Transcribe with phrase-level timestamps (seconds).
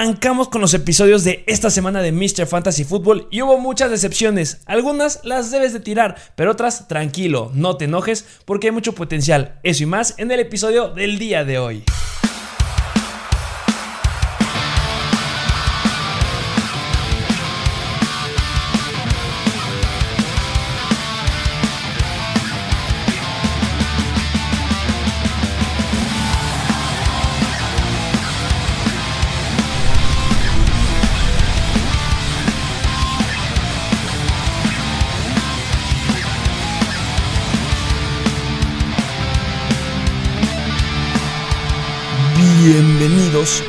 [0.00, 2.46] arrancamos con los episodios de esta semana de Mr.
[2.46, 4.62] Fantasy Football y hubo muchas decepciones.
[4.64, 9.60] Algunas las debes de tirar, pero otras tranquilo, no te enojes porque hay mucho potencial.
[9.62, 11.84] Eso y más en el episodio del día de hoy.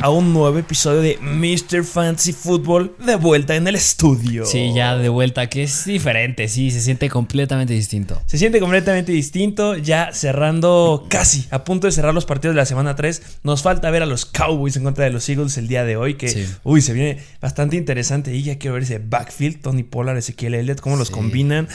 [0.02, 1.84] A un nuevo episodio de Mr.
[1.84, 4.46] Fantasy Football de vuelta en el estudio.
[4.46, 8.22] Sí, ya de vuelta, que es diferente, sí, se siente completamente distinto.
[8.26, 12.66] Se siente completamente distinto, ya cerrando casi, a punto de cerrar los partidos de la
[12.66, 13.22] semana 3.
[13.44, 16.16] Nos falta ver a los Cowboys en contra de los Eagles el día de hoy,
[16.16, 16.46] que, Sí.
[16.64, 20.80] uy, se viene bastante interesante y ya quiero ver ese backfield, Tony Pollard, Ezequiel Elliott,
[20.82, 21.68] cómo los combinan.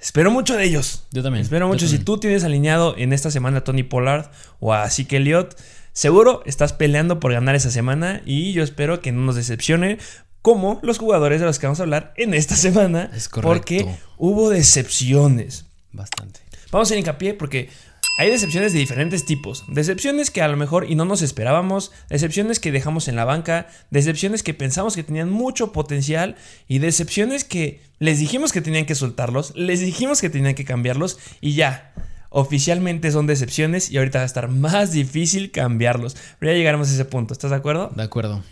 [0.00, 1.04] Espero mucho de ellos.
[1.12, 1.42] Yo también.
[1.44, 1.88] Espero mucho.
[1.88, 4.26] Si tú tienes alineado en esta semana a Tony Pollard
[4.60, 5.56] o a Zeke Elliott,
[5.94, 9.96] seguro estás peleando por ganar esa semana y yo espero que no nos decepcione
[10.42, 13.10] como los jugadores de los que vamos a hablar en esta semana.
[13.14, 13.48] Es correcto.
[13.48, 15.64] Porque hubo decepciones.
[15.90, 16.40] Bastante.
[16.70, 17.70] Vamos a hacer hincapié porque
[18.18, 19.64] hay decepciones de diferentes tipos.
[19.68, 23.68] Decepciones que a lo mejor y no nos esperábamos, decepciones que dejamos en la banca,
[23.90, 26.36] decepciones que pensamos que tenían mucho potencial
[26.68, 31.18] y decepciones que les dijimos que tenían que soltarlos, les dijimos que tenían que cambiarlos
[31.40, 31.92] y ya.
[32.36, 36.16] Oficialmente son decepciones y ahorita va a estar más difícil cambiarlos.
[36.40, 37.92] Pero ya llegaremos a ese punto, ¿estás de acuerdo?
[37.94, 38.42] De acuerdo.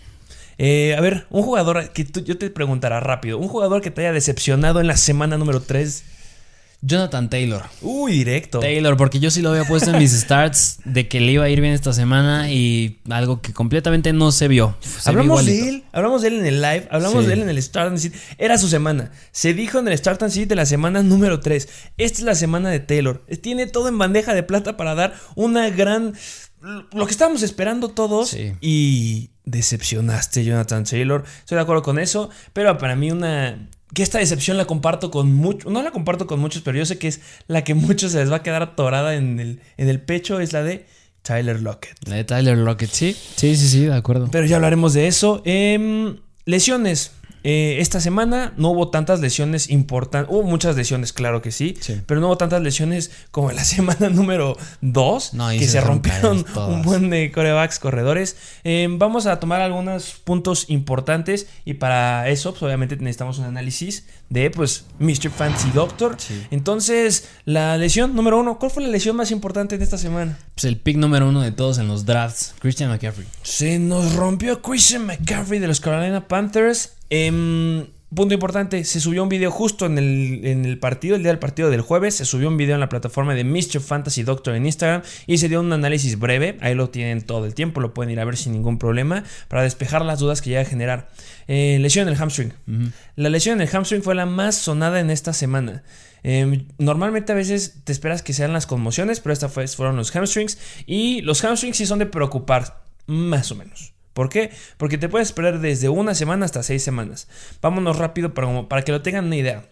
[0.58, 4.02] Eh, a ver, un jugador que tú- yo te preguntará rápido, un jugador que te
[4.02, 6.04] haya decepcionado en la semana número 3.
[6.84, 7.62] Jonathan Taylor.
[7.80, 8.58] Uy, directo.
[8.58, 11.48] Taylor, porque yo sí lo había puesto en mis starts de que le iba a
[11.48, 14.76] ir bien esta semana y algo que completamente no se vio.
[14.80, 17.26] Se vio Hablamos de él, hablamos de él en el live, hablamos Sí.
[17.28, 18.14] de él en el Start and Sit.
[18.36, 19.12] Era su semana.
[19.30, 21.68] Se dijo en el Start and Sit de la semana número 3.
[21.98, 23.24] Esta es la semana de Taylor.
[23.40, 26.14] Tiene todo en bandeja de plata para dar una gran.
[26.92, 28.30] Lo que estábamos esperando todos.
[28.30, 28.54] Sí.
[28.60, 31.24] Y decepcionaste, Jonathan Taylor.
[31.40, 32.28] Estoy de acuerdo con eso.
[32.52, 33.68] Pero para mí, una.
[33.94, 35.70] Que esta decepción la comparto con muchos.
[35.70, 38.30] No la comparto con muchos, pero yo sé que es la que muchos se les
[38.30, 40.40] va a quedar atorada en el, en el pecho.
[40.40, 40.86] Es la de
[41.22, 41.96] Tyler Lockett.
[42.08, 43.16] La de Tyler Lockett, sí.
[43.36, 44.28] Sí, sí, sí, de acuerdo.
[44.30, 45.42] Pero ya hablaremos de eso.
[45.44, 47.12] Em, lesiones.
[47.44, 50.32] Eh, esta semana no hubo tantas lesiones importantes.
[50.32, 52.00] Hubo muchas lesiones, claro que sí, Sí.
[52.06, 55.34] Pero no hubo tantas lesiones como en la semana número 2.
[55.34, 58.36] No, ahí que se rompieron un buen de corebacks corredores.
[58.64, 61.46] Em, vamos a tomar algunos puntos importantes.
[61.64, 65.30] Y para eso, pues, obviamente, necesitamos un análisis de pues Mr.
[65.30, 66.16] Fancy Doctor.
[66.18, 66.42] Sí.
[66.50, 68.58] Entonces, la lesión número uno.
[68.58, 70.38] ¿Cuál fue la lesión más importante de esta semana?
[70.54, 73.26] Pues el pick número uno de todos en los drafts, Christian McCaffrey.
[73.42, 76.94] Se nos rompió Christian McCaffrey de los Carolina Panthers.
[77.14, 81.30] Em, punto importante, se subió un video justo en el, en el partido, el día
[81.30, 82.14] del partido del jueves.
[82.14, 83.80] Se subió un video en la plataforma de Mr.
[83.82, 86.56] Fantasy Doctor en Instagram y se dio un análisis breve.
[86.62, 89.62] Ahí lo tienen todo el tiempo, lo pueden ir a ver sin ningún problema para
[89.62, 91.10] despejar las dudas que llega a generar.
[91.48, 92.54] Eh, lesión en el hamstring.
[93.16, 95.82] La lesión en el hamstring fue la más sonada en esta semana.
[96.24, 100.16] Eh, normalmente a veces te esperas que sean las conmociones, pero esta fue, fueron los
[100.16, 100.56] hamstrings.
[100.86, 103.91] Y los hamstrings sí son de preocupar, más o menos.
[104.12, 104.50] ¿Por qué?
[104.76, 107.28] Porque te puedes esperar desde una semana hasta seis semanas.
[107.60, 109.64] Vámonos rápido para, para que lo tengan una idea.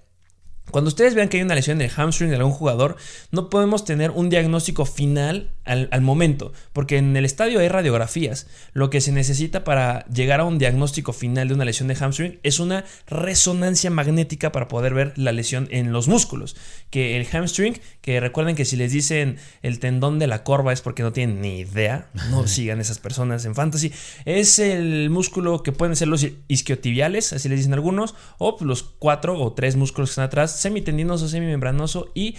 [0.71, 2.97] Cuando ustedes vean que hay una lesión en el hamstring de algún jugador,
[3.33, 8.47] no podemos tener un diagnóstico final al, al momento, porque en el estadio hay radiografías.
[8.73, 12.39] Lo que se necesita para llegar a un diagnóstico final de una lesión de hamstring
[12.43, 16.57] es una resonancia magnética para poder ver la lesión en los músculos.
[16.91, 20.81] Que el hamstring, que recuerden que si les dicen el tendón de la corva es
[20.81, 23.93] porque no tienen ni idea, no sigan esas personas en fantasy,
[24.25, 29.39] es el músculo que pueden ser los isquiotibiales, así les dicen algunos, o los cuatro
[29.41, 32.37] o tres músculos que están atrás, semitendinoso, semimembranoso y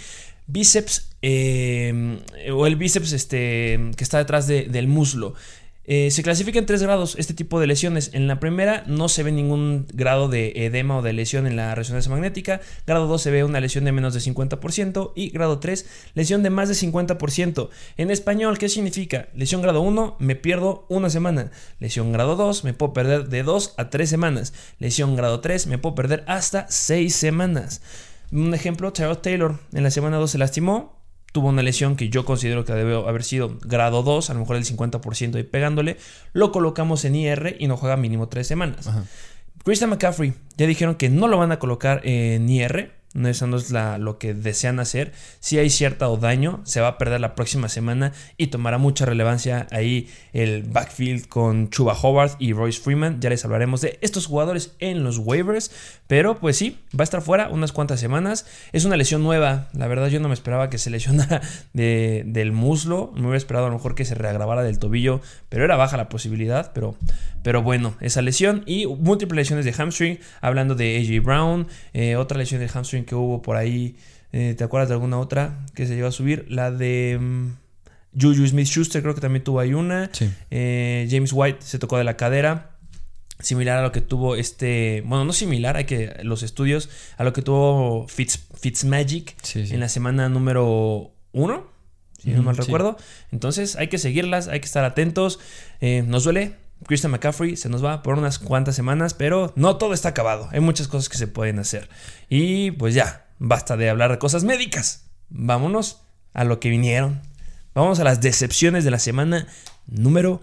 [0.52, 2.18] bíceps eh,
[2.52, 5.34] o el bíceps este, que está detrás de- del muslo.
[5.84, 8.10] Eh, se clasifica en tres grados este tipo de lesiones.
[8.12, 11.74] En la primera no se ve ningún grado de edema o de lesión en la
[11.74, 12.60] resonancia magnética.
[12.86, 15.84] Grado 2 se ve una lesión de menos de 50% y grado 3
[16.14, 17.68] lesión de más de 50%.
[17.96, 19.28] En español, ¿qué significa?
[19.34, 21.50] Lesión grado 1 me pierdo una semana.
[21.80, 24.52] Lesión grado 2 me puedo perder de 2 a 3 semanas.
[24.78, 27.82] Lesión grado 3 me puedo perder hasta 6 semanas.
[28.32, 30.98] Un ejemplo, Tyrod Taylor en la semana 2 se lastimó,
[31.32, 34.56] tuvo una lesión que yo considero que debe haber sido grado 2, a lo mejor
[34.56, 35.98] el 50% y pegándole,
[36.32, 38.86] lo colocamos en IR y no juega mínimo 3 semanas.
[38.86, 39.04] Ajá.
[39.64, 43.01] Christian McCaffrey, ya dijeron que no lo van a colocar en IR.
[43.14, 45.12] No, eso no es la, lo que desean hacer.
[45.40, 49.04] Si hay cierta o daño, se va a perder la próxima semana y tomará mucha
[49.04, 53.20] relevancia ahí el backfield con Chuba Howard y Royce Freeman.
[53.20, 55.70] Ya les hablaremos de estos jugadores en los waivers.
[56.06, 58.46] Pero pues sí, va a estar fuera unas cuantas semanas.
[58.72, 59.68] Es una lesión nueva.
[59.74, 61.42] La verdad yo no me esperaba que se lesionara
[61.74, 63.12] de, del muslo.
[63.14, 65.20] Me hubiera esperado a lo mejor que se reagravara del tobillo.
[65.50, 66.72] Pero era baja la posibilidad.
[66.72, 66.96] Pero,
[67.42, 68.62] pero bueno, esa lesión.
[68.66, 70.18] Y múltiples lesiones de hamstring.
[70.40, 71.66] Hablando de AJ Brown.
[71.92, 73.96] Eh, otra lesión de hamstring que hubo por ahí.
[74.32, 76.46] Eh, ¿Te acuerdas de alguna otra que se llegó a subir?
[76.48, 77.16] La de...
[77.20, 77.56] Um,
[78.18, 80.10] Juju Smith Schuster creo que también tuvo ahí una.
[80.50, 82.72] Eh, James White se tocó de la cadera
[83.42, 87.32] similar a lo que tuvo este, bueno, no similar, hay que los estudios, a lo
[87.32, 91.66] que tuvo Fitz, Fitzmagic en la semana número uno,
[92.22, 92.96] si no mal recuerdo.
[93.32, 95.40] Entonces hay que seguirlas, hay que estar atentos.
[95.80, 96.54] Eh, nos duele,
[96.86, 100.48] Christian McCaffrey se nos va por unas cuantas semanas, pero no todo está acabado.
[100.52, 101.88] Hay muchas cosas que se pueden hacer.
[102.28, 105.04] Y pues ya, basta de hablar de cosas médicas.
[105.28, 106.02] Vámonos
[106.32, 107.20] a lo que vinieron.
[107.74, 109.46] Vamos a las decepciones de la semana
[109.86, 110.42] número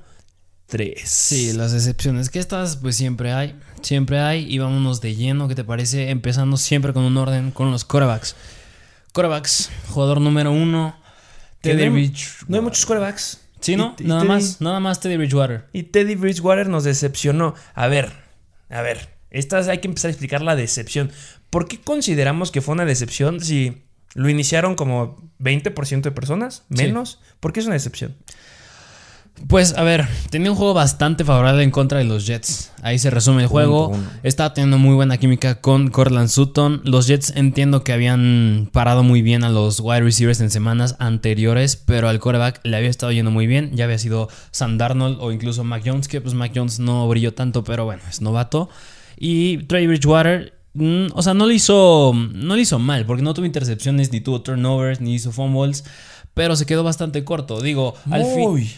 [0.67, 1.01] 3.
[1.03, 2.29] Sí, las decepciones.
[2.29, 3.59] Que estas, pues siempre hay.
[3.81, 4.51] Siempre hay.
[4.51, 6.09] Y vámonos de lleno, ¿qué te parece?
[6.09, 8.35] Empezando siempre con un orden con los corebacks.
[9.13, 10.95] Corebacks, jugador número uno.
[11.61, 12.49] Teddy Bridgewater.
[12.49, 13.39] No hay muchos corebacks.
[13.59, 13.95] Sí, ¿no?
[13.99, 15.65] nada más, nada más Teddy Bridgewater.
[15.73, 17.55] Y Teddy Bridgewater nos decepcionó.
[17.73, 18.11] A ver,
[18.69, 19.09] a ver.
[19.31, 21.11] Estas hay que empezar a explicar la decepción.
[21.49, 23.83] ¿Por qué consideramos que fue una decepción si
[24.15, 26.63] lo iniciaron como 20% de personas?
[26.69, 27.19] ¿Menos?
[27.39, 28.15] ¿Por qué es una decepción?
[29.47, 32.71] Pues a ver, tenía un juego bastante favorable en contra de los Jets.
[32.81, 33.91] Ahí se resume el juego.
[34.23, 36.81] Estaba teniendo muy buena química con Cortland Sutton.
[36.83, 41.77] Los Jets entiendo que habían parado muy bien a los wide receivers en semanas anteriores,
[41.77, 43.71] pero al quarterback le había estado yendo muy bien.
[43.73, 47.33] Ya había sido Sam Darnold o incluso Mac Jones, que pues Mac Jones no brilló
[47.33, 48.69] tanto, pero bueno, es novato.
[49.17, 52.13] Y Trey Bridgewater mm, o sea, no lo hizo.
[52.13, 55.83] No lo hizo mal, porque no tuvo intercepciones, ni tuvo turnovers, ni hizo fumbles
[56.39, 57.59] pero se quedó bastante corto.
[57.59, 58.23] Digo, al,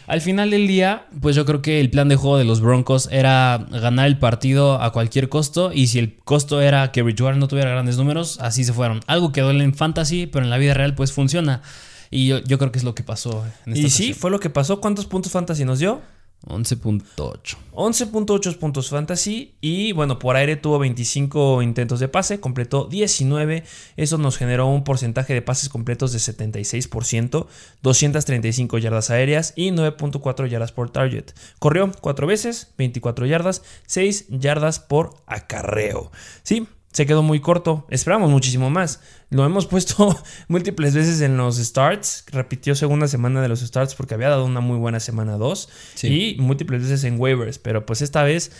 [0.07, 3.07] al, final del día, pues yo creo que el plan de juego de los Broncos
[3.11, 7.47] era ganar el partido a cualquier costo y si el costo era que Bridgewater no
[7.47, 9.01] tuviera grandes números, así se fueron.
[9.05, 11.61] Algo que duele en fantasy, pero en la vida real pues funciona.
[12.09, 13.45] Y yo, yo creo que es lo que pasó.
[13.67, 14.81] En esta y sí, fue lo que pasó.
[14.81, 16.01] ¿Cuántos puntos fantasy nos dio?
[16.47, 17.55] 11.8.
[17.73, 23.63] 11.8 puntos fantasy y bueno, por aire tuvo 25 intentos de pase, completó 19.
[23.95, 27.47] Eso nos generó un porcentaje de pases completos de 76%,
[27.83, 31.31] 235 yardas aéreas y 9.4 yardas por target.
[31.59, 36.11] Corrió 4 veces, 24 yardas, 6 yardas por acarreo.
[36.44, 37.85] Sí, se quedó muy corto.
[37.89, 39.01] Esperamos muchísimo más.
[39.29, 40.17] Lo hemos puesto
[40.47, 42.25] múltiples veces en los starts.
[42.31, 45.69] Repitió segunda semana de los starts porque había dado una muy buena semana 2.
[46.03, 47.59] Y múltiples veces en waivers.
[47.59, 48.51] Pero pues esta vez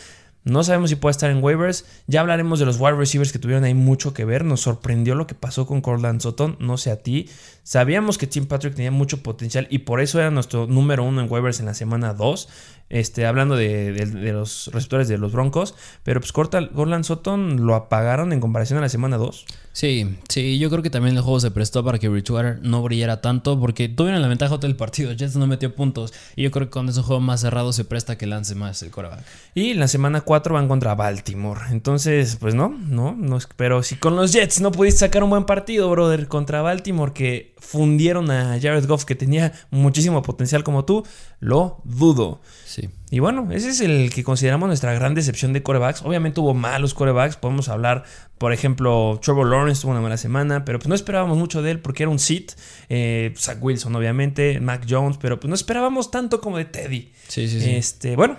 [0.44, 1.86] no sabemos si puede estar en waivers.
[2.07, 4.44] Ya hablaremos de los wide receivers que tuvieron ahí mucho que ver.
[4.45, 6.57] Nos sorprendió lo que pasó con Corland Sutton.
[6.60, 7.30] No sé a ti.
[7.63, 11.31] Sabíamos que Tim Patrick tenía mucho potencial y por eso era nuestro número uno en
[11.31, 12.50] waivers en la semana 2.
[12.92, 15.76] Este, hablando de, los receptores de los Broncos.
[16.04, 19.46] Pero pues Corland Sutton lo apagaron en comparación a la semana 2.
[19.74, 23.22] Sí, sí, yo creo que también el juego se prestó para que Bridgewater no brillara
[23.22, 25.14] tanto porque tuvieron la ventaja todo el partido.
[25.18, 28.18] Jets no metió puntos y yo creo que con ese juego más cerrado se presta
[28.18, 29.24] que lance más el coreback.
[29.56, 31.62] Y en la semana 4 van contra Baltimore.
[31.72, 33.40] Entonces, pues no, no, no.
[33.56, 37.56] Pero si con los Jets no pudiste sacar un buen partido, brother, contra Baltimore que
[37.58, 41.06] fundieron a Jared Goff que tenía muchísimo potencial como tú,
[41.40, 42.42] lo dudo.
[42.66, 42.90] Sí.
[43.13, 46.02] Y bueno, ese es el que consideramos nuestra gran decepción de corebacks.
[46.04, 47.36] Obviamente hubo malos corebacks.
[47.36, 48.06] Podemos hablar,
[48.38, 51.80] por ejemplo, Trevor Lawrence tuvo una mala semana, pero pues no esperábamos mucho de él
[51.82, 52.53] porque era un sit.
[52.88, 57.12] Eh, Zach Wilson, obviamente, Mac Jones, pero pues no esperábamos tanto como de Teddy.
[57.27, 57.75] Sí, sí, sí.
[57.75, 58.38] Este, bueno,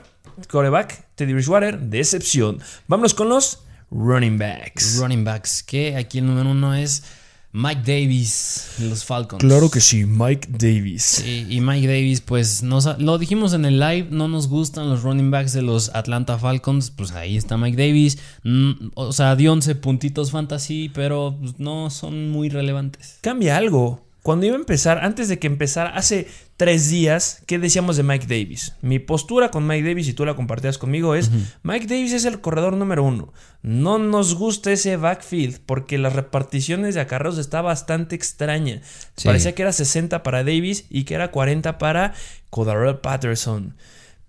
[0.49, 2.59] coreback, Teddy Bridgewater, decepción.
[2.89, 4.97] Vámonos con los running backs.
[4.99, 7.05] Running backs, que aquí el número uno es
[7.55, 9.45] Mike Davis, los Falcons.
[9.45, 11.03] Claro que sí, Mike Davis.
[11.03, 15.03] Sí, y Mike Davis, pues nos, lo dijimos en el live, no nos gustan los
[15.03, 18.19] running backs de los Atlanta Falcons, pues ahí está Mike Davis.
[18.43, 23.19] Mm, o sea, dio 11 puntitos fantasy, pero pues, no son muy relevantes.
[23.21, 24.01] Cambia algo.
[24.23, 26.29] Cuando iba a empezar, antes de que empezara, hace
[26.63, 28.77] tres días, ¿qué decíamos de Mike Davis?
[28.83, 31.29] Mi postura con Mike Davis, y tú la compartías conmigo, es:
[31.65, 33.33] Mike Davis es el corredor número uno.
[33.63, 38.81] No nos gusta ese backfield porque las reparticiones de acarreos está bastante extraña.
[39.25, 42.15] Parecía que era 60 para Davis y que era 40 para
[42.49, 43.75] Codarrell Patterson.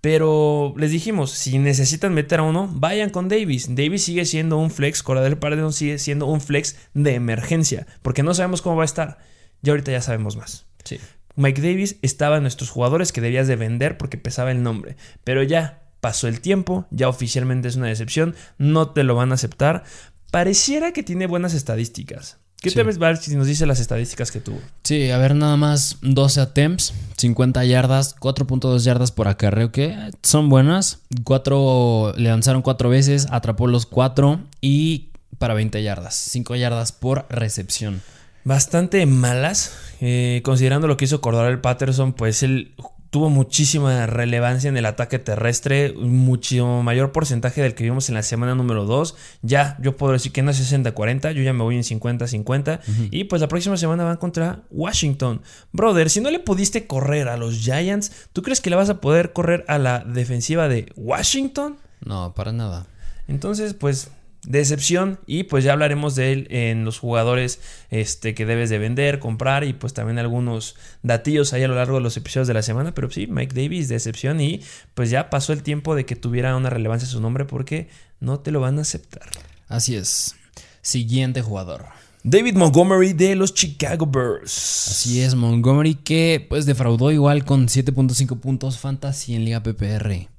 [0.00, 3.76] Pero les dijimos, si necesitan meter a uno, vayan con Davis.
[3.76, 8.34] Davis sigue siendo un flex, Coradel Patterson sigue siendo un flex de emergencia, porque no
[8.34, 9.18] sabemos cómo va a estar.
[9.62, 10.66] Ya ahorita ya sabemos más.
[10.82, 10.98] Sí.
[11.36, 14.96] Mike Davis estaba en nuestros jugadores que debías de vender porque pesaba el nombre.
[15.24, 19.34] Pero ya pasó el tiempo, ya oficialmente es una decepción, no te lo van a
[19.34, 19.84] aceptar.
[20.30, 22.38] Pareciera que tiene buenas estadísticas.
[22.60, 24.58] ¿Qué te ves, ver si nos dice las estadísticas que tuvo?
[24.84, 30.48] Sí, a ver, nada más 12 attempts, 50 yardas, 4.2 yardas por acarreo, que son
[30.48, 31.00] buenas.
[31.24, 37.26] Cuatro, le lanzaron cuatro veces, atrapó los cuatro y para 20 yardas, 5 yardas por
[37.28, 38.00] recepción.
[38.44, 42.74] Bastante malas, eh, considerando lo que hizo Cordell Patterson, pues él
[43.14, 48.24] tuvo muchísima relevancia en el ataque terrestre, mucho mayor porcentaje del que vimos en la
[48.24, 49.14] semana número 2.
[49.42, 52.80] Ya, yo puedo decir que no es 60-40, yo ya me voy en 50-50.
[53.12, 55.42] Y pues la próxima semana van contra Washington.
[55.70, 59.00] Brother, si no le pudiste correr a los Giants, ¿tú crees que le vas a
[59.00, 61.76] poder correr a la defensiva de Washington?
[62.04, 62.88] No, para nada.
[63.28, 64.10] Entonces, pues
[64.46, 67.60] decepción y pues ya hablaremos de él en los jugadores
[67.90, 71.96] este, que debes de vender, comprar y pues también algunos datillos ahí a lo largo
[71.96, 74.62] de los episodios de la semana, pero sí, Mike Davis, decepción y
[74.94, 77.88] pues ya pasó el tiempo de que tuviera una relevancia su nombre porque
[78.20, 79.28] no te lo van a aceptar.
[79.68, 80.36] Así es.
[80.82, 81.86] Siguiente jugador.
[82.22, 84.88] David Montgomery de los Chicago Bears.
[84.88, 90.33] Así es, Montgomery que pues defraudó igual con 7.5 puntos fantasy en Liga PPR.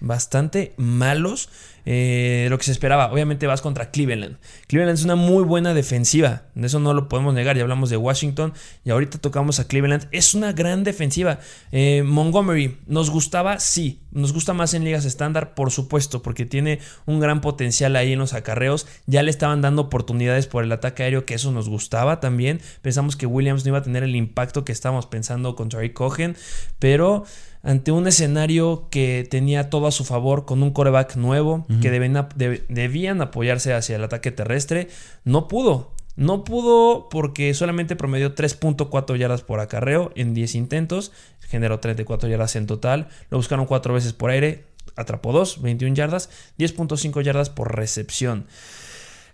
[0.00, 1.48] Bastante malos.
[1.90, 3.10] Eh, lo que se esperaba.
[3.10, 4.36] Obviamente vas contra Cleveland.
[4.66, 6.42] Cleveland es una muy buena defensiva.
[6.54, 7.56] De eso no lo podemos negar.
[7.56, 8.52] Ya hablamos de Washington
[8.84, 10.06] y ahorita tocamos a Cleveland.
[10.10, 11.38] Es una gran defensiva.
[11.72, 13.58] Eh, Montgomery, ¿nos gustaba?
[13.58, 14.00] Sí.
[14.10, 18.18] Nos gusta más en ligas estándar, por supuesto, porque tiene un gran potencial ahí en
[18.18, 18.86] los acarreos.
[19.06, 22.60] Ya le estaban dando oportunidades por el ataque aéreo, que eso nos gustaba también.
[22.82, 26.36] Pensamos que Williams no iba a tener el impacto que estábamos pensando contra Cohen,
[26.78, 27.24] pero
[27.62, 33.20] ante un escenario que tenía todo a su favor con un coreback nuevo, que debían
[33.20, 34.88] apoyarse hacia el ataque terrestre,
[35.24, 35.92] no pudo.
[36.16, 42.56] No pudo porque solamente promedió 3.4 yardas por acarreo en 10 intentos, generó 34 yardas
[42.56, 44.64] en total, lo buscaron 4 veces por aire,
[44.96, 48.46] atrapó 2, 21 yardas, 10.5 yardas por recepción.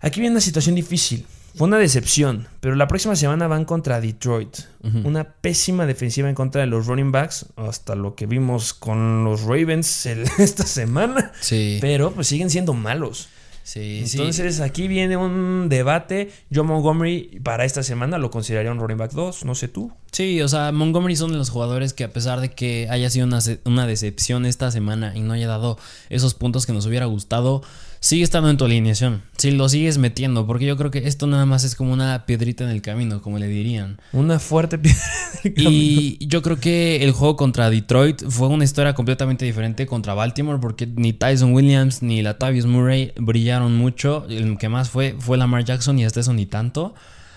[0.00, 1.26] Aquí viene una situación difícil.
[1.54, 4.58] Fue una decepción, pero la próxima semana van contra Detroit.
[5.04, 9.42] Una pésima defensiva en contra de los running backs, hasta lo que vimos con los
[9.42, 10.06] Ravens
[10.38, 11.32] esta semana.
[11.40, 11.78] Sí.
[11.80, 13.28] Pero pues siguen siendo malos.
[13.64, 16.30] Sí, Entonces aquí viene un debate.
[16.50, 19.90] Yo Montgomery para esta semana lo consideraría un running back 2, no sé tú.
[20.12, 23.26] Sí, o sea, Montgomery son de los jugadores que a pesar de que haya sido
[23.26, 25.78] una, una decepción esta semana y no haya dado
[26.10, 27.62] esos puntos que nos hubiera gustado,
[28.04, 29.22] sigue estando en tu alineación.
[29.38, 32.62] Si lo sigues metiendo, porque yo creo que esto nada más es como una piedrita
[32.62, 33.98] en el camino, como le dirían.
[34.12, 35.00] Una fuerte piedra.
[35.42, 40.58] Y yo creo que el juego contra Detroit fue una historia completamente diferente contra Baltimore,
[40.60, 44.26] porque ni Tyson Williams ni Latavius Murray brillaron mucho.
[44.28, 46.94] El que más fue fue Lamar Jackson y hasta eso ni tanto.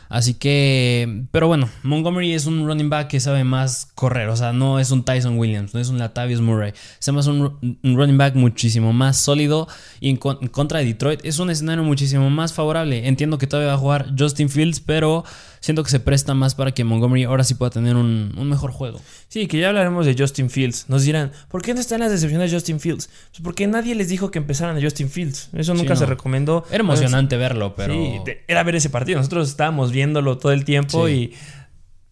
[0.09, 4.53] Así que, pero bueno, Montgomery es un running back que sabe más correr, o sea,
[4.53, 8.35] no es un Tyson Williams, no es un Latavius Murray, es más un, running back
[8.35, 9.67] muchísimo más sólido
[9.99, 13.07] y en, contra de Detroit es un escenario muchísimo más favorable.
[13.07, 15.25] Entiendo que todavía va a jugar Justin Fields, pero
[15.67, 19.01] siento que se presta más para que Montgomery ahora sí pueda tener un, mejor juego.
[19.27, 20.86] Sí, que ya hablaremos de Justin Fields.
[20.88, 23.09] Nos dirán, ¿por qué no están las decepciones de Justin Fields?
[23.31, 25.50] Pues porque nadie les dijo que empezaran a Justin Fields.
[25.51, 26.63] Eso nunca se recomendó.
[26.71, 27.93] Era emocionante verlo, pero.
[27.93, 29.17] Sí, era ver ese partido.
[29.17, 31.33] Nosotros estábamos viéndolo todo el tiempo y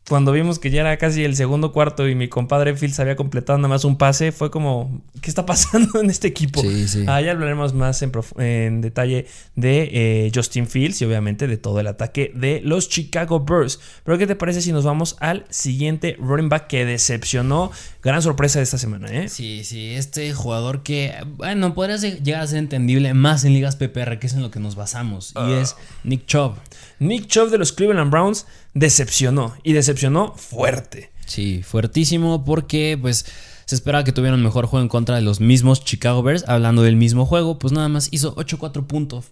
[0.08, 3.58] cuando vimos que ya era casi el segundo cuarto y mi compadre Fields había completado
[3.58, 6.62] nada más un pase, fue como, ¿qué está pasando en este equipo?
[6.62, 7.06] Sí, sí.
[7.08, 8.04] Ah, ya hablaremos más
[8.38, 13.40] en, detalle de eh, Justin Fields y obviamente de todo el ataque de los Chicago
[13.40, 13.80] Bears.
[14.04, 17.72] Pero ¿qué te parece si nos vamos al siguiente running back que decepcionó?
[18.04, 19.28] Gran sorpresa de esta semana, ¿eh?
[19.30, 24.20] Sí, sí, este jugador que, bueno, podría llegar a ser entendible más en ligas PPR,
[24.20, 25.62] que es en lo que nos basamos, y ah.
[25.62, 26.54] es Nick Chubb.
[27.00, 31.12] Nick Chubb de los Cleveland Browns decepcionó y decepcionó fuerte.
[31.26, 33.26] Sí, fuertísimo porque pues
[33.66, 36.46] se esperaba que tuviera un mejor juego en contra de los mismos Chicago Bears.
[36.48, 39.26] Hablando del mismo juego, pues nada más hizo 8-4 puntos.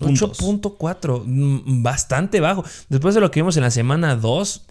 [0.00, 2.64] 8.4, mm, bastante bajo.
[2.88, 4.66] Después de lo que vimos en la semana 2.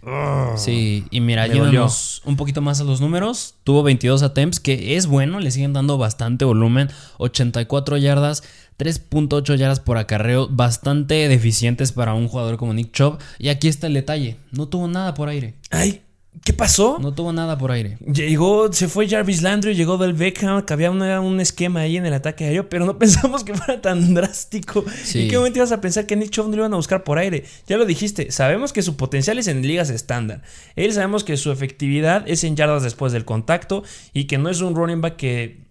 [0.55, 3.55] Sí, y mira, yéndonos un poquito más a los números.
[3.63, 6.89] Tuvo 22 attempts, que es bueno, le siguen dando bastante volumen.
[7.17, 8.43] 84 yardas,
[8.77, 13.17] 3.8 yardas por acarreo, bastante deficientes para un jugador como Nick Chubb.
[13.39, 15.55] Y aquí está el detalle, no tuvo nada por aire.
[15.71, 16.03] Ay,
[16.43, 16.97] ¿qué pasó?
[16.99, 17.97] No tuvo nada por aire.
[17.99, 22.13] Llegó, se fue Jarvis Landry, llegó Del Beckham, que había un esquema ahí en el
[22.13, 24.85] ataque aéreo, pero no pensamos que fuera tan drástico.
[25.13, 27.17] ¿En qué momento ibas a pensar que Nick Chubb no lo iban a buscar por
[27.17, 27.45] aire?
[27.67, 30.41] Ya lo dijiste, sabemos que su potencial es en ligas estándar.
[30.75, 34.61] Él sabemos que su efectividad es en yardas después del contacto y que no es
[34.61, 35.67] un running back que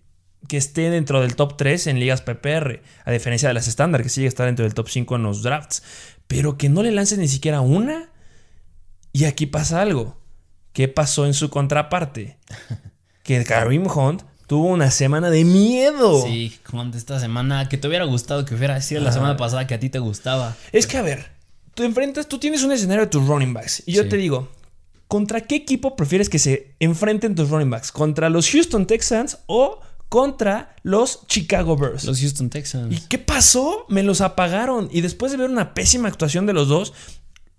[0.48, 4.08] que esté dentro del top 3 en ligas PPR, a diferencia de las estándar, que
[4.08, 5.82] sigue estar dentro del top 5 en los drafts,
[6.26, 8.10] pero que no le lance ni siquiera una.
[9.12, 10.18] Y aquí pasa algo.
[10.76, 12.36] ¿Qué pasó en su contraparte?
[13.22, 16.22] Que Karim Hunt tuvo una semana de miedo.
[16.22, 19.72] Sí, Hunt esta semana que te hubiera gustado que hubiera sido la semana pasada que
[19.72, 20.54] a ti te gustaba.
[20.72, 21.30] Es que a ver,
[21.72, 23.84] tú enfrentas, tú tienes un escenario de tus running backs.
[23.86, 24.50] Y yo te digo,
[25.08, 27.90] ¿contra qué equipo prefieres que se enfrenten tus running backs?
[27.90, 29.80] ¿Contra los Houston Texans o
[30.10, 32.04] contra los Chicago Bears.
[32.04, 32.94] Los Houston Texans.
[32.94, 33.86] ¿Y qué pasó?
[33.88, 34.90] Me los apagaron.
[34.92, 36.92] Y después de ver una pésima actuación de los dos,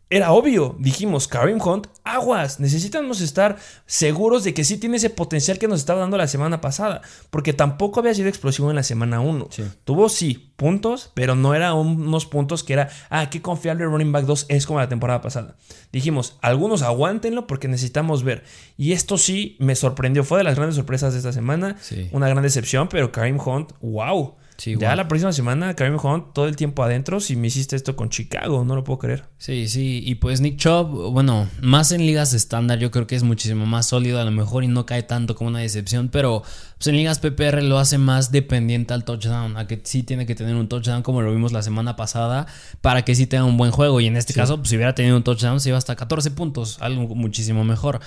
[0.09, 5.59] era obvio, dijimos, Karim Hunt, aguas, necesitamos estar seguros de que sí tiene ese potencial
[5.59, 9.19] que nos estaba dando la semana pasada, porque tampoco había sido explosivo en la semana
[9.19, 9.49] 1.
[9.83, 14.25] Tuvo sí puntos, pero no eran unos puntos que era, ah, qué confiable running back
[14.25, 15.57] 2 es como la temporada pasada.
[15.91, 18.45] Dijimos, algunos aguántenlo porque necesitamos ver.
[18.77, 21.75] Y esto sí me sorprendió, fue de las grandes sorpresas de esta semana,
[22.11, 26.55] una gran decepción, pero Karim Hunt, wow ya la próxima semana, Karim Hunt todo el
[26.55, 27.19] tiempo adentro.
[27.19, 29.25] Si me hiciste esto con Chicago, no lo puedo creer.
[29.37, 30.01] Sí, sí.
[30.03, 33.87] Y pues Nick Chubb, bueno, más en ligas estándar, yo creo que es muchísimo más
[33.87, 36.09] sólido a lo mejor y no cae tanto como una decepción.
[36.09, 36.41] Pero
[36.77, 39.57] pues, en ligas PPR lo hace más dependiente al touchdown.
[39.57, 42.47] A que sí tiene que tener un touchdown como lo vimos la semana pasada
[42.81, 44.01] para que sí tenga un buen juego.
[44.01, 46.77] Y en este caso, pues, si hubiera tenido un touchdown, se iba hasta 14 puntos.
[46.81, 47.99] Algo muchísimo mejor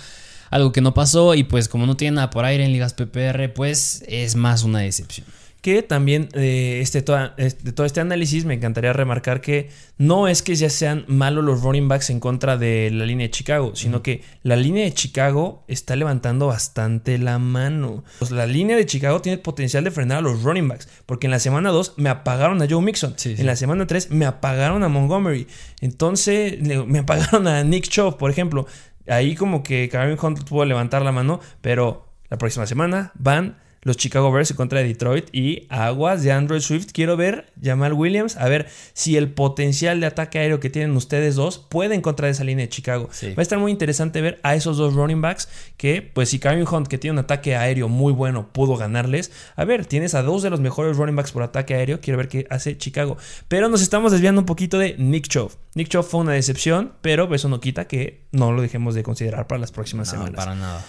[0.50, 3.52] algo que no pasó y pues como no tiene nada por aire en ligas PPR,
[3.54, 5.24] pues es más una decepción
[5.60, 10.54] que también eh, este, de todo este análisis me encantaría remarcar que no es que
[10.54, 14.22] ya sean malos los running backs en contra de la línea de Chicago, sino que
[14.42, 18.04] la línea de Chicago está levantando bastante la mano.
[18.18, 21.26] Pues la línea de Chicago tiene el potencial de frenar a los running backs, porque
[21.26, 24.82] en la semana 2 me apagaron a Joe Mixon, en la semana 3 me apagaron
[24.82, 25.46] a Montgomery,
[25.80, 28.66] entonces me apagaron a Nick Chubb, por ejemplo.
[29.08, 33.96] Ahí como que Karim Hunt pudo levantar la mano, pero la próxima semana van los
[33.96, 36.88] Chicago Bears en contra de Detroit y aguas de Android Swift.
[36.92, 41.34] Quiero ver Jamal Williams, a ver si el potencial de ataque aéreo que tienen ustedes
[41.34, 43.08] dos puede encontrar esa línea de Chicago.
[43.08, 46.66] Va a estar muy interesante ver a esos dos running backs que, pues si Karim
[46.70, 49.32] Hunt, que tiene un ataque aéreo muy bueno, pudo ganarles.
[49.56, 52.00] A ver, tienes a dos de los mejores running backs por ataque aéreo.
[52.00, 53.16] Quiero ver qué hace Chicago.
[53.48, 55.52] Pero nos estamos desviando un poquito de Nick Chubb.
[55.74, 59.46] Nick Chubb fue una decepción, pero eso no quita que no lo dejemos de considerar
[59.46, 60.36] para las próximas no, semanas.
[60.36, 60.84] Para nada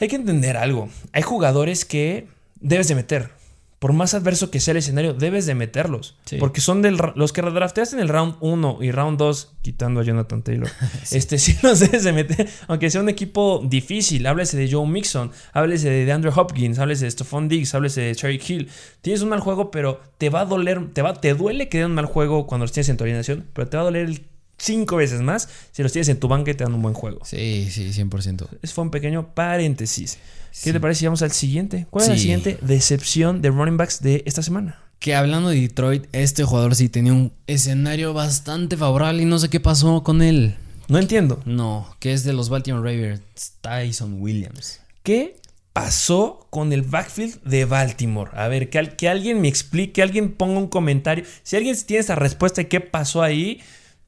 [0.00, 0.88] hay que entender algo.
[1.12, 2.28] Hay jugadores que
[2.60, 3.30] debes de meter.
[3.78, 6.16] Por más adverso que sea el escenario, debes de meterlos.
[6.40, 10.02] Porque son de los que drafteaste en el round 1 y round 2, quitando a
[10.02, 10.70] Jonathan Taylor.
[11.10, 12.48] Este sí los debes de meter.
[12.68, 14.26] Aunque sea un equipo difícil.
[14.26, 18.40] Háblese de Joe Mixon, háblese de Andrew Hopkins, háblese de Stephon Diggs, háblese de Cherry
[18.46, 18.70] Hill.
[19.02, 21.88] Tienes un mal juego, pero te va a doler, te, va, te duele que den
[21.88, 24.22] un mal juego cuando los tienes en tu alineación, pero te va a doler el
[24.58, 27.20] cinco veces más si los tienes en tu banca te dan un buen juego.
[27.24, 28.48] Sí, sí, 100%.
[28.62, 30.18] Eso fue un pequeño paréntesis.
[30.62, 31.86] ¿Qué te parece si vamos al siguiente?
[31.90, 34.80] ¿Cuál es la siguiente decepción de running backs de esta semana?
[34.98, 39.50] Que hablando de Detroit, este jugador sí tenía un escenario bastante favorable y no sé
[39.50, 40.56] qué pasó con él.
[40.88, 41.42] No entiendo.
[41.44, 44.80] No, que es de los Baltimore Ravens, Tyson Williams.
[45.02, 45.36] ¿Qué
[45.72, 48.30] pasó con el backfield de Baltimore?
[48.34, 51.24] A ver, que, que alguien me explique, que alguien ponga un comentario.
[51.42, 53.60] Si alguien tiene esa respuesta de qué pasó ahí,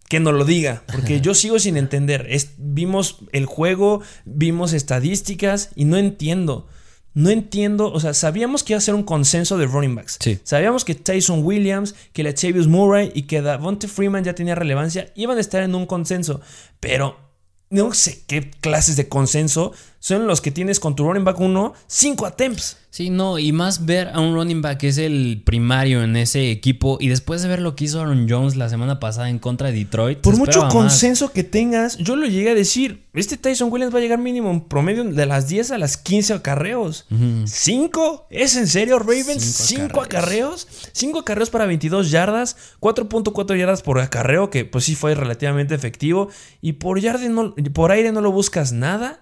[0.09, 2.29] que nos lo diga, porque yo sigo sin entender.
[2.57, 6.67] vimos el juego, vimos estadísticas y no entiendo.
[7.15, 10.19] No entiendo, o sea, sabíamos que iba a ser un consenso de running backs.
[10.45, 15.37] Sabíamos que Tyson Williams, que Latavius Murray y que Davonte Freeman ya tenía relevancia, iban
[15.37, 16.41] a estar en un consenso,
[16.79, 17.17] pero
[17.71, 21.75] no sé qué clases de consenso son los que tienes con tu running back 1,
[21.87, 22.77] 5 attempts.
[22.91, 26.51] Sí, no, y más ver a un running back que es el primario en ese
[26.51, 29.69] equipo y después de ver lo que hizo Aaron Jones la semana pasada en contra
[29.69, 30.21] de Detroit.
[30.21, 34.01] Por mucho consenso que tengas, yo lo llegué a decir, este Tyson Williams va a
[34.01, 37.07] llegar mínimo en promedio de las 10 a las 15 acarreos.
[37.11, 38.25] ¿5?
[38.31, 39.71] ¿Es en serio, Ravens?
[39.71, 40.67] ¿5 acarreos?
[40.93, 46.29] 5 acarreos para 22 yardas, 4.4 yardas por acarreo, que pues sí fue relativamente efectivo.
[46.63, 49.21] Y por, no, por aire no lo buscas nada.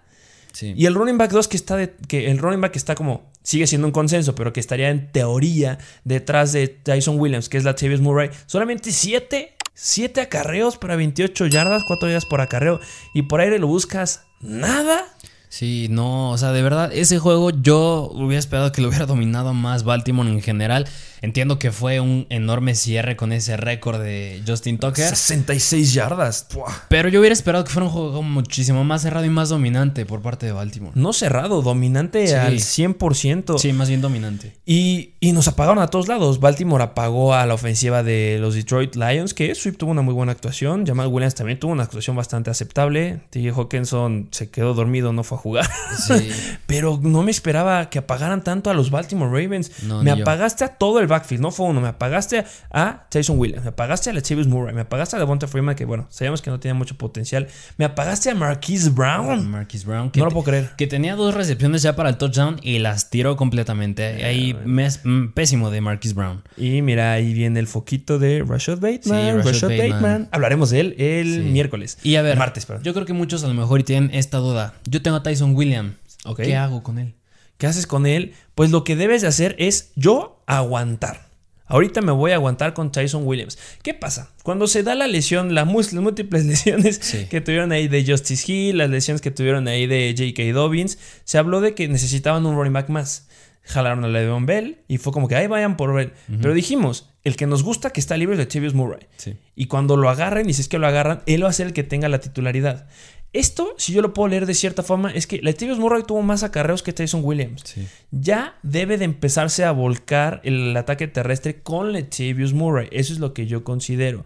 [0.63, 3.67] Y el running back 2 que está de, que el running back está como sigue
[3.67, 7.75] siendo un consenso, pero que estaría en teoría detrás de Tyson Williams, que es la
[7.75, 12.81] Tavis Murray, solamente 7 7 acarreos para 28 yardas, 4 yardas por acarreo
[13.13, 15.05] y por aire lo buscas nada.
[15.51, 19.55] Sí, no, o sea, de verdad, ese juego yo hubiera esperado que lo hubiera dominado
[19.55, 20.89] más Baltimore en general.
[21.23, 25.09] Entiendo que fue un enorme cierre con ese récord de Justin Tucker.
[25.09, 26.47] 66 yardas.
[26.89, 30.23] Pero yo hubiera esperado que fuera un juego muchísimo más cerrado y más dominante por
[30.23, 30.93] parte de Baltimore.
[30.95, 33.59] No cerrado, dominante al 100%.
[33.59, 34.57] Sí, más bien dominante.
[34.65, 36.41] Y, y, nos apagaron a todos lados.
[36.41, 40.33] Baltimore apagó a la ofensiva de los Detroit Lions, que Swift tuvo una muy buena
[40.33, 40.87] actuación.
[40.87, 43.21] Jamal Williams también tuvo una actuación bastante aceptable.
[43.31, 43.61] T.J.
[43.61, 45.71] Hawkinson se quedó dormido, no fue a jugar.
[46.07, 46.31] Sí.
[46.67, 49.71] Pero no me esperaba que apagaran tanto a los Baltimore Ravens.
[50.03, 51.81] me apagaste a todo el el backfield, no fue uno.
[51.81, 55.75] Me apagaste a Tyson Williams, me apagaste a Latavius Murray, me apagaste a Devonta Freeman,
[55.75, 57.49] que bueno, sabíamos que no tenía mucho potencial.
[57.77, 59.49] Me apagaste a Marquise Brown.
[59.51, 60.11] Marquise Brown.
[60.15, 60.71] no lo puedo creer.
[60.77, 64.25] Que tenía dos recepciones ya para el touchdown y las tiró completamente.
[64.25, 66.43] Ahí mes, mm, pésimo de Marquise Brown.
[66.57, 69.43] Y mira, ahí viene el foquito de Rashad Bateman.
[69.43, 70.29] Sí, Rashad, Bateman.
[70.33, 71.99] Hablaremos de él el miércoles.
[72.03, 72.83] Y a ver, martes, perdón.
[72.85, 74.75] Yo creo que muchos a lo mejor tienen esta duda.
[74.85, 75.95] Yo tengo a Tyson Williams.
[76.37, 77.15] ¿Qué hago con él?
[77.59, 78.35] ¿Qué haces con él?
[78.55, 81.27] Pues lo que debes de hacer es yo aguantar.
[81.69, 83.59] Ahorita me voy a aguantar con Tyson Williams.
[83.83, 84.31] ¿Qué pasa?
[84.45, 88.91] Cuando se da la lesión, las múltiples lesiones que tuvieron ahí de Justice Hill, las
[88.91, 90.53] lesiones que tuvieron ahí de J.K.
[90.53, 93.29] Dobbins, se habló de que necesitaban un running back más.
[93.65, 96.13] Jalaron a Le'Veon Bell y fue como que ahí vayan por Bell.
[96.41, 99.09] Pero dijimos, el que nos gusta que está libre es de Chavius Murray.
[99.57, 101.73] Y cuando lo agarren, y si es que lo agarran, él va a ser el
[101.73, 102.87] que tenga la titularidad.
[103.33, 106.43] Esto, si yo lo puedo leer de cierta forma, es que Latavius Murray tuvo más
[106.43, 107.75] acarreos que Tyson Williams.
[108.11, 112.89] Ya debe de empezarse a volcar el ataque terrestre con Latavius Murray.
[112.93, 114.25] Eso es lo que yo considero.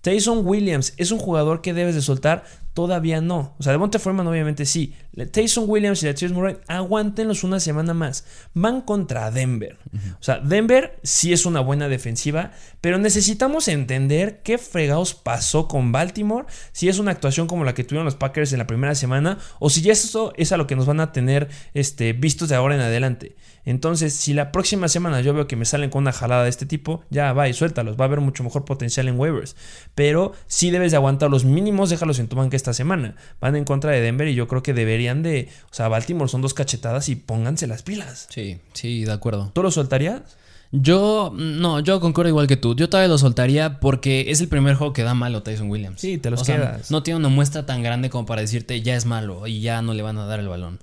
[0.00, 3.54] Tyson Williams es un jugador que debes de soltar Todavía no.
[3.58, 4.94] O sea, de Monte Foreman obviamente sí.
[5.30, 8.24] Tyson Williams y Latavius Murray, aguántenlos una semana más.
[8.54, 9.78] Van contra Denver.
[10.18, 15.92] O sea, Denver sí es una buena defensiva, pero necesitamos entender qué fregados pasó con
[15.92, 16.46] Baltimore.
[16.72, 19.68] Si es una actuación como la que tuvieron los Packers en la primera semana, o
[19.68, 22.74] si ya eso es a lo que nos van a tener este, vistos de ahora
[22.74, 23.36] en adelante.
[23.64, 26.66] Entonces, si la próxima semana yo veo que me salen con una jalada de este
[26.66, 27.96] tipo, ya va y suéltalos.
[27.96, 29.56] Va a haber mucho mejor potencial en waivers.
[29.94, 33.14] Pero si debes de aguantar los mínimos, déjalos en tu banca esta semana.
[33.40, 35.48] Van en contra de Denver y yo creo que deberían de.
[35.70, 38.28] O sea, Baltimore son dos cachetadas y pónganse las pilas.
[38.30, 39.50] Sí, sí, de acuerdo.
[39.52, 40.22] ¿Tú lo soltarías?
[40.70, 42.74] Yo, no, yo concuerdo igual que tú.
[42.74, 46.00] Yo todavía lo soltaría porque es el primer juego que da malo Tyson Williams.
[46.00, 46.90] Sí, te los quedas.
[46.90, 49.92] no tiene una muestra tan grande como para decirte ya es malo y ya no
[49.92, 50.78] le van a dar el balón.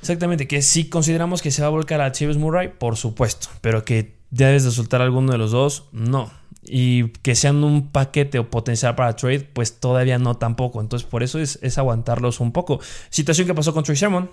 [0.00, 3.84] Exactamente, que si consideramos que se va a volcar a Chavis Murray, por supuesto, pero
[3.84, 8.48] que debes de soltar alguno de los dos, no y que sean un paquete o
[8.50, 10.80] potencial para trade, pues todavía no tampoco.
[10.80, 12.80] Entonces, por eso es, aguantarlos un poco.
[13.10, 14.30] Situación que pasó con Troy Sermon.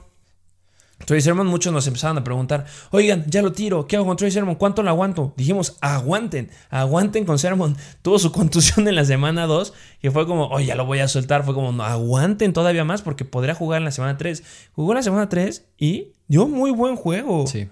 [1.06, 4.32] Troy Sermon, muchos nos empezaban a preguntar: Oigan, ya lo tiro, ¿qué hago con Troy
[4.32, 4.56] Sermon?
[4.56, 5.34] ¿Cuánto lo aguanto?
[5.38, 7.76] Dijimos: Aguanten, aguanten con Sermon.
[8.02, 11.08] Tuvo su contusión en la semana 2, que fue como: Oye, ya lo voy a
[11.08, 11.46] soltar.
[11.46, 14.44] Fue como: No, aguanten todavía más porque podría jugar en la semana 3.
[14.74, 17.48] Jugó en la semana 3 y dio muy buen juego.
[17.48, 17.70] Sí.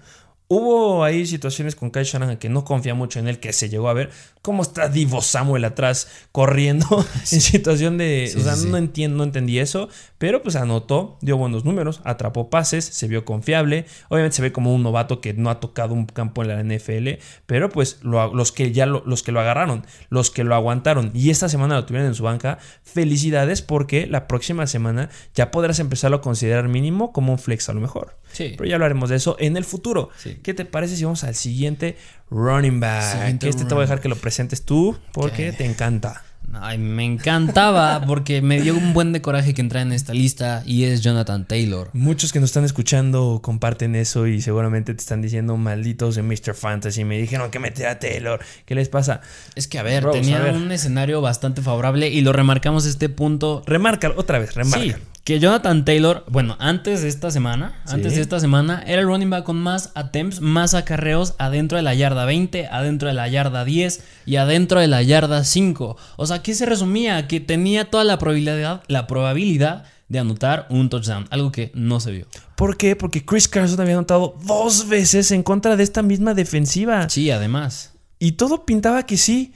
[0.49, 3.89] Hubo ahí situaciones con Kai Shanahan que no confía mucho en él, que se llegó
[3.89, 4.11] a ver.
[4.41, 8.33] Cómo está Divo Samuel atrás corriendo en situación de...
[8.35, 12.85] o sea, no entiendo, no entendí eso, pero pues anotó, dio buenos números, atrapó pases,
[12.85, 16.43] se vio confiable, obviamente se ve como un novato que no ha tocado un campo
[16.43, 20.43] en la NFL, pero pues los que ya lo, los que lo agarraron, los que
[20.43, 25.09] lo aguantaron y esta semana lo tuvieron en su banca, felicidades porque la próxima semana
[25.35, 28.17] ya podrás empezarlo a considerar mínimo como un flex a lo mejor.
[28.31, 28.53] Sí.
[28.57, 30.09] Pero ya hablaremos de eso en el futuro.
[30.43, 31.97] ¿Qué te parece si vamos al siguiente
[32.29, 33.43] running back?
[33.43, 36.23] este te voy a dejar que lo presentes tú porque te encanta.
[36.53, 40.63] Ay, me encantaba porque me dio un buen de coraje que entra en esta lista
[40.65, 41.89] y es Jonathan Taylor.
[41.93, 46.55] Muchos que nos están escuchando comparten eso y seguramente te están diciendo malditos de Mr.
[46.55, 47.03] Fantasy.
[47.03, 48.39] Me dijeron que meter a Taylor.
[48.65, 49.21] ¿Qué les pasa?
[49.55, 53.63] Es que a ver, tenía un escenario bastante favorable y lo remarcamos este punto.
[53.65, 54.79] Remarca, otra vez, remarca.
[54.79, 54.93] Sí,
[55.27, 59.29] que Jonathan Taylor, bueno, antes de esta semana, antes de esta semana, era el running
[59.29, 63.65] back con más attempts, más acarreos adentro de la yarda 20, adentro de la yarda
[63.65, 65.97] 10 y adentro de la yarda 5.
[66.15, 67.27] O sea, ¿qué se resumía?
[67.27, 72.11] Que tenía toda la probabilidad, la probabilidad de anotar un touchdown, algo que no se
[72.11, 72.27] vio.
[72.55, 72.95] ¿Por qué?
[72.95, 77.09] Porque Chris Carson había anotado dos veces en contra de esta misma defensiva.
[77.09, 77.91] Sí, además.
[78.17, 79.53] Y todo pintaba que sí,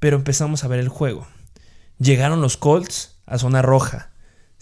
[0.00, 1.28] pero empezamos a ver el juego.
[2.00, 4.10] Llegaron los Colts a zona roja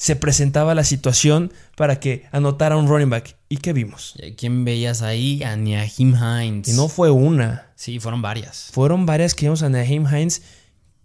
[0.02, 3.36] se presentaba la situación para que anotara un running back.
[3.48, 4.16] ¿Y qué vimos?
[4.36, 5.44] ¿Quién veías ahí?
[5.44, 6.66] A Naheem Hines.
[6.66, 7.68] Y no fue una.
[7.76, 8.70] Sí, fueron varias.
[8.72, 10.42] Fueron varias que vimos a Naheem Hines.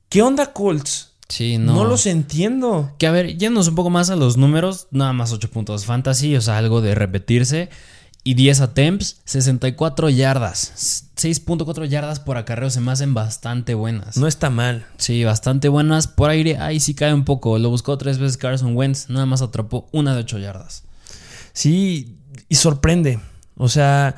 [0.09, 1.11] ¿Qué onda, Colts?
[1.29, 1.75] Sí, no.
[1.75, 2.95] No los entiendo.
[2.97, 6.35] Que a ver, yéndonos un poco más a los números, nada más 8 puntos fantasy,
[6.35, 7.69] o sea, algo de repetirse
[8.27, 11.05] y 10 attempts, 64 yardas.
[11.15, 14.17] 6.4 yardas por acarreo se me hacen bastante buenas.
[14.17, 14.85] No está mal.
[14.97, 16.09] Sí, bastante buenas.
[16.09, 17.57] Por aire, ahí sí cae un poco.
[17.57, 20.83] Lo buscó tres veces Carson Wentz, nada más atrapó una de 8 yardas.
[21.53, 22.17] Sí,
[22.49, 23.21] y sorprende.
[23.55, 24.17] O sea,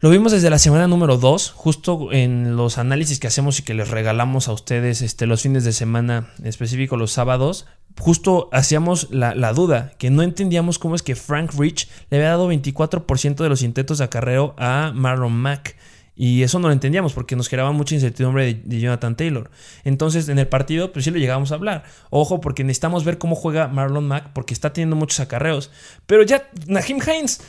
[0.00, 3.74] lo vimos desde la semana número 2, justo en los análisis que hacemos y que
[3.74, 7.66] les regalamos a ustedes este, los fines de semana, en específico los sábados
[7.98, 12.50] justo hacíamos la, duda, que no entendíamos cómo es que Frank Rich le había dado
[12.50, 15.76] 24% de los intentos de acarreo a Marlon Mack.
[16.18, 19.50] Y eso no lo entendíamos porque nos generaba mucha incertidumbre de, Jonathan Taylor.
[19.84, 21.84] Entonces, en el partido, pues sí lo llegábamos a hablar.
[22.08, 25.70] Ojo, porque necesitamos ver cómo juega Marlon Mack porque está teniendo muchos acarreos.
[26.06, 27.42] Pero ya, Nahim Hines.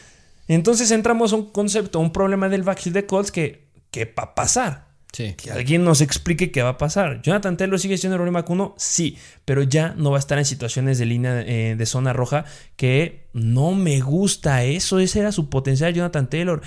[0.49, 4.35] Entonces entramos a un concepto, un problema del backfield de Colts que qué va a
[4.35, 4.86] pasar.
[5.13, 5.33] Sí.
[5.33, 7.21] Que alguien nos explique qué va a pasar.
[7.21, 10.45] Jonathan Taylor sigue siendo el back 1, sí, pero ya no va a estar en
[10.45, 14.99] situaciones de línea eh, de zona roja que no me gusta eso.
[14.99, 16.61] Ese era su potencial, Jonathan Taylor.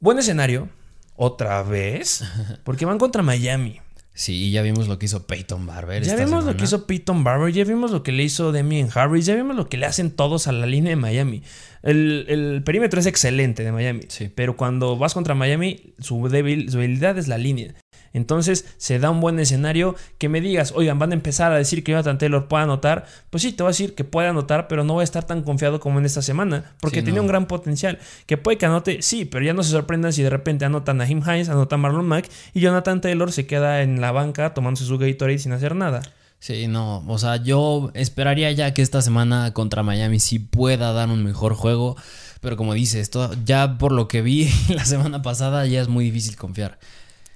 [0.00, 0.68] Buen escenario,
[1.16, 2.24] otra vez,
[2.64, 3.80] porque van contra Miami.
[4.14, 6.02] Sí, ya vimos lo que hizo Peyton Barber.
[6.02, 9.24] Ya vimos lo que hizo Peyton Barber, ya vimos lo que le hizo Demian Harris,
[9.24, 11.42] ya vimos lo que le hacen todos a la línea de Miami.
[11.82, 14.30] El, el perímetro es excelente de Miami, Sí.
[14.34, 17.74] pero cuando vas contra Miami, su, débil, su debilidad es la línea.
[18.12, 21.82] Entonces se da un buen escenario que me digas, oigan, van a empezar a decir
[21.82, 23.06] que Jonathan Taylor puede anotar.
[23.30, 25.42] Pues sí, te voy a decir que puede anotar, pero no voy a estar tan
[25.42, 27.22] confiado como en esta semana, porque Sí, tenía no.
[27.22, 27.98] un gran potencial.
[28.26, 31.06] Que puede que anote, sí, pero ya no se sorprendan si de repente anotan a
[31.06, 34.84] Jim Hines, anotan a Marlon Mack y Jonathan Taylor se queda en la banca tomándose
[34.84, 36.02] su Gatorade sin hacer nada.
[36.38, 41.08] Sí, no, o sea, yo esperaría ya que esta semana contra Miami sí pueda dar
[41.08, 41.96] un mejor juego,
[42.40, 43.10] pero como dices,
[43.44, 46.80] ya por lo que vi la semana pasada ya es muy difícil confiar.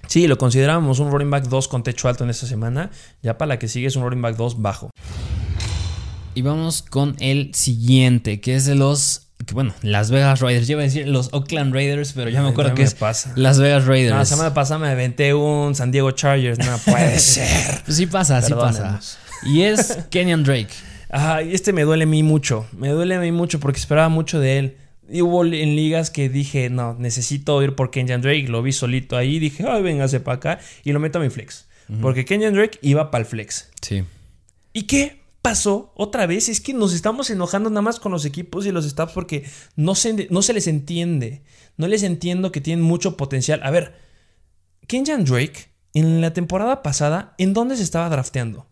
[0.07, 2.89] Sí, lo considerábamos un running back 2 con techo alto en esta semana.
[3.21, 4.89] Ya para la que sigue es un running back 2 bajo.
[6.33, 10.67] Y vamos con el siguiente, que es de los, que bueno, Las Vegas Raiders.
[10.67, 12.93] Yo iba a decir los Oakland Raiders, pero ya me acuerdo ya que me es
[12.93, 13.33] pasa.
[13.35, 14.11] Las Vegas Raiders.
[14.11, 16.59] No, la semana pasada me aventé un San Diego Chargers.
[16.59, 17.81] No puede ser.
[17.85, 18.99] Pues sí pasa, sí pasa.
[19.43, 20.69] Y es Kenyan Drake.
[21.09, 22.67] Ay, este me duele a mí mucho.
[22.71, 24.77] Me duele a mí mucho porque esperaba mucho de él.
[25.09, 28.47] Y hubo en ligas que dije, no, necesito ir por Kenyan Drake.
[28.47, 29.39] Lo vi solito ahí.
[29.39, 30.59] Dije, ay, véngase para acá.
[30.83, 31.65] Y lo meto a mi flex.
[32.01, 33.69] Porque Kenyan Drake iba para el flex.
[33.81, 34.03] Sí.
[34.73, 36.49] ¿Y qué pasó otra vez?
[36.49, 39.45] Es que nos estamos enojando nada más con los equipos y los staffs porque
[39.77, 41.43] no se, no se les entiende.
[41.77, 43.61] No les entiendo que tienen mucho potencial.
[43.63, 43.95] A ver,
[44.87, 48.65] Kenyan Drake, en la temporada pasada, ¿en dónde se estaba drafteando?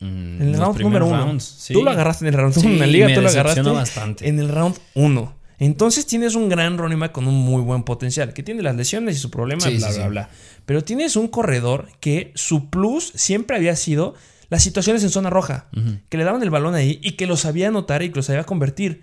[0.00, 1.24] Mm, En el los round número uno.
[1.24, 1.72] rounds, sí.
[1.74, 4.28] Tú lo agarraste en el round Sí, 1 en la liga, tú lo agarraste bastante.
[4.28, 5.34] en el round 1.
[5.58, 9.16] Entonces tienes un gran running back con un muy buen potencial, que tiene las lesiones
[9.16, 10.10] y su problema, Sí, bla, sí, bla, sí.
[10.10, 10.30] bla.
[10.66, 14.14] Pero tienes un corredor que su plus siempre había sido
[14.50, 15.68] las situaciones en zona roja,
[16.10, 18.44] que le daban el balón ahí y que lo sabía anotar y que lo sabía
[18.44, 19.02] convertir.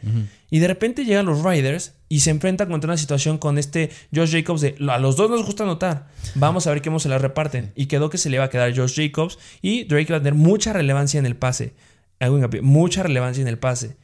[0.49, 4.31] Y de repente llegan los Riders y se enfrentan contra una situación con este Josh
[4.31, 6.07] Jacobs de a los dos nos gusta anotar.
[6.35, 7.71] Vamos a ver cómo se la reparten.
[7.75, 10.35] Y quedó que se le va a quedar Josh Jacobs y Drake va a tener
[10.35, 11.73] mucha relevancia en el pase.
[12.19, 13.97] Hago hincapié, mucha relevancia en el pase.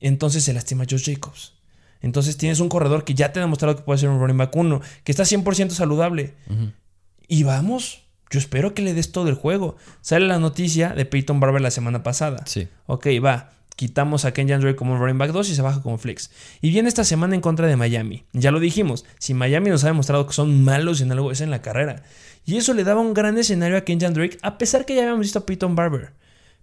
[0.00, 1.54] Entonces se lastima Josh Jacobs.
[2.02, 4.54] Entonces tienes un corredor que ya te ha demostrado que puede ser un running back
[4.54, 6.34] 1, que está 100% saludable.
[7.28, 9.76] Y vamos, yo espero que le des todo el juego.
[10.00, 12.44] Sale la noticia de Peyton Barber la semana pasada.
[12.46, 12.68] Sí.
[12.86, 13.52] Ok, va.
[13.76, 16.30] Quitamos a Kenyan Drake como un running back 2 y se baja como flex.
[16.60, 18.26] Y viene esta semana en contra de Miami.
[18.32, 21.50] Ya lo dijimos, si Miami nos ha demostrado que son malos en algo es en
[21.50, 22.02] la carrera.
[22.44, 25.22] Y eso le daba un gran escenario a Kenyan Drake, a pesar que ya habíamos
[25.22, 26.12] visto a Peyton Barber.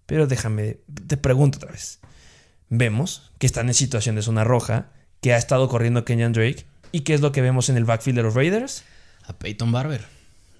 [0.05, 1.99] Pero déjame, te pregunto otra vez.
[2.69, 4.91] Vemos que están en situación de zona roja,
[5.21, 6.65] que ha estado corriendo Kenyan Drake.
[6.91, 8.83] ¿Y qué es lo que vemos en el backfield de los Raiders?
[9.25, 10.05] A Peyton Barber.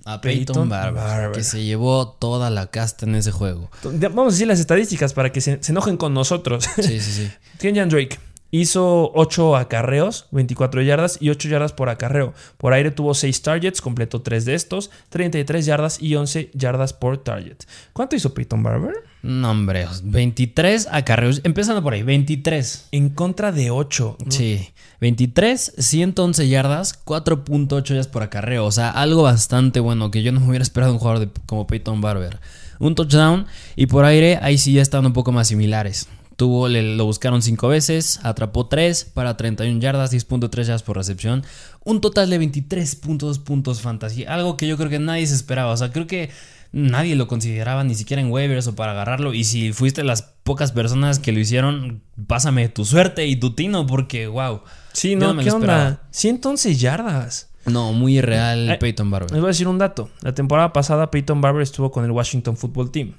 [0.06, 1.32] A Peyton Peyton, Barber, Barber.
[1.32, 3.70] Que se llevó toda la casta en ese juego.
[3.84, 6.68] Vamos a decir las estadísticas para que se, se enojen con nosotros.
[6.76, 7.32] Sí, sí, sí.
[7.60, 8.18] Kenyan Drake
[8.52, 12.34] hizo 8 acarreos, 24 yardas y 8 yardas por acarreo.
[12.58, 17.18] Por aire tuvo 6 targets, completó 3 de estos, 33 yardas y 11 yardas por
[17.18, 17.58] target.
[17.94, 18.94] ¿Cuánto hizo Peyton Barber?
[19.22, 21.42] No, hombre, 23 acarreos.
[21.44, 22.88] Empezando por ahí, 23.
[22.92, 24.18] En contra de 8.
[24.30, 24.70] Sí,
[25.02, 28.66] 23, 111 yardas, 4.8 yardas por acarreo.
[28.66, 31.68] O sea, algo bastante bueno que yo no me hubiera esperado un jugador de- como
[31.68, 32.40] Peyton Barber.
[32.80, 36.08] Un touchdown y por aire ahí sí ya están un poco más similares.
[36.40, 41.44] Tuvo, le- lo buscaron 5 veces, atrapó 3 para 31 yardas, 10.3 yardas por recepción.
[41.84, 44.24] Un total de 23.2 puntos fantasy.
[44.24, 45.74] Algo que yo creo que nadie se esperaba.
[45.74, 46.30] O sea, creo que
[46.72, 49.34] nadie lo consideraba ni siquiera en waivers o para agarrarlo.
[49.34, 53.86] Y si fuiste las pocas personas que lo hicieron, pásame tu suerte y tu tino
[53.86, 54.62] porque, wow.
[54.94, 55.68] Sí, no, no me ¿qué lo onda?
[55.74, 56.02] esperaba.
[56.12, 57.49] 111 yardas.
[57.66, 59.32] No, muy irreal Eh, Peyton Les Barber.
[59.40, 60.10] voy a decir un dato.
[60.22, 63.14] La temporada pasada Peyton Barber estuvo con el Washington Football Team.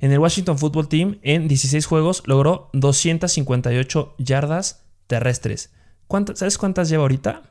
[0.00, 5.70] En el Washington Football Team, en 16 juegos, logró 258 yardas terrestres.
[6.06, 7.42] ¿Cuántas- ¿Sabes cuántas lleva ahorita?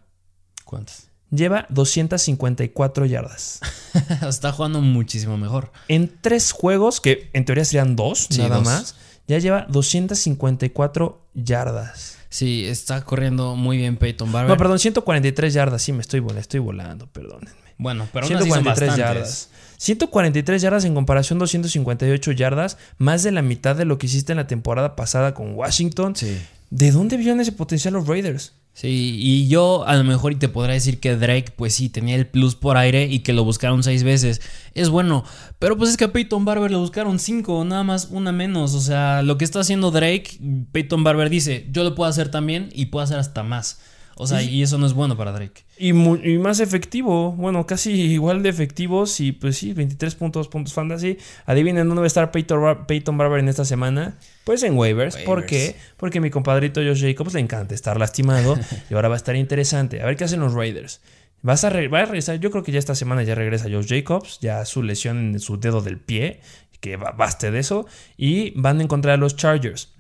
[0.66, 1.10] ¿Cuántas?
[1.32, 3.60] Lleva 254 yardas.
[4.28, 5.72] Está jugando muchísimo mejor.
[5.88, 8.66] En tres juegos, que en teoría serían dos, Sí, nada dos.
[8.66, 8.96] más,
[9.28, 12.18] ya lleva 254 yardas.
[12.32, 14.50] Sí, está corriendo muy bien Peyton Barber.
[14.50, 15.82] No, perdón, 143 yardas.
[15.82, 17.52] Sí, me estoy, vol- estoy volando, perdónenme.
[17.78, 18.98] Bueno, pero aún así son 143 bastantes.
[18.98, 19.50] yardas.
[19.78, 24.38] 143 yardas en comparación 258 yardas, más de la mitad de lo que hiciste en
[24.38, 26.16] la temporada pasada con Washington.
[26.16, 26.38] Sí.
[26.70, 28.54] ¿De dónde vieron ese potencial los Raiders?
[28.74, 32.16] Sí, y yo a lo mejor y te podrá decir que Drake, pues sí, tenía
[32.16, 34.42] el plus por aire y que lo buscaron seis veces.
[34.74, 35.26] Es bueno,
[35.60, 38.74] pero pues es que a Peyton Barber lo buscaron cinco, nada más una menos.
[38.74, 40.40] O sea, lo que está haciendo Drake,
[40.72, 43.80] Peyton Barber dice, yo lo puedo hacer también y puedo hacer hasta más.
[44.16, 45.64] O sea, y, eso no es bueno para Drake.
[45.78, 51.18] Y, más efectivo, bueno, casi igual de efectivos y pues sí, 23 puntos, puntos fantasy.
[51.46, 54.18] Adivinen dónde va a estar Peyton, Barber en esta semana.
[54.44, 55.18] Pues en waivers.
[55.18, 55.76] ¿Por qué?
[55.98, 58.58] Porque mi compadrito Josh Jacobs le encanta estar lastimado
[58.90, 60.02] y ahora va a estar interesante.
[60.02, 61.02] A ver qué hacen los Raiders.
[61.44, 64.40] Vas a, va a regresar, yo creo que ya esta semana ya regresa Josh Jacobs,
[64.42, 66.40] ya su lesión en su dedo del pie,
[66.80, 69.94] que baste de eso, y van a encontrar a los Chargers.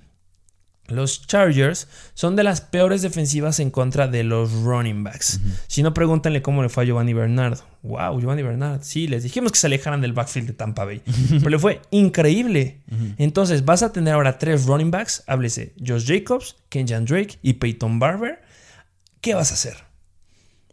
[0.91, 5.39] Los Chargers son de las peores defensivas en contra de los running backs.
[5.67, 7.63] Si no, pregúntenle cómo le fue a Giovanni Bernardo.
[7.83, 8.83] Wow, Giovanni Bernardo.
[8.83, 11.01] Sí, les dijimos que se alejaran del backfield de Tampa Bay.
[11.29, 12.81] pero le fue increíble.
[13.17, 15.23] Entonces, vas a tener ahora tres running backs.
[15.27, 18.41] Háblese Josh Jacobs, Kenjan Drake y Peyton Barber.
[19.21, 19.90] ¿Qué vas a hacer?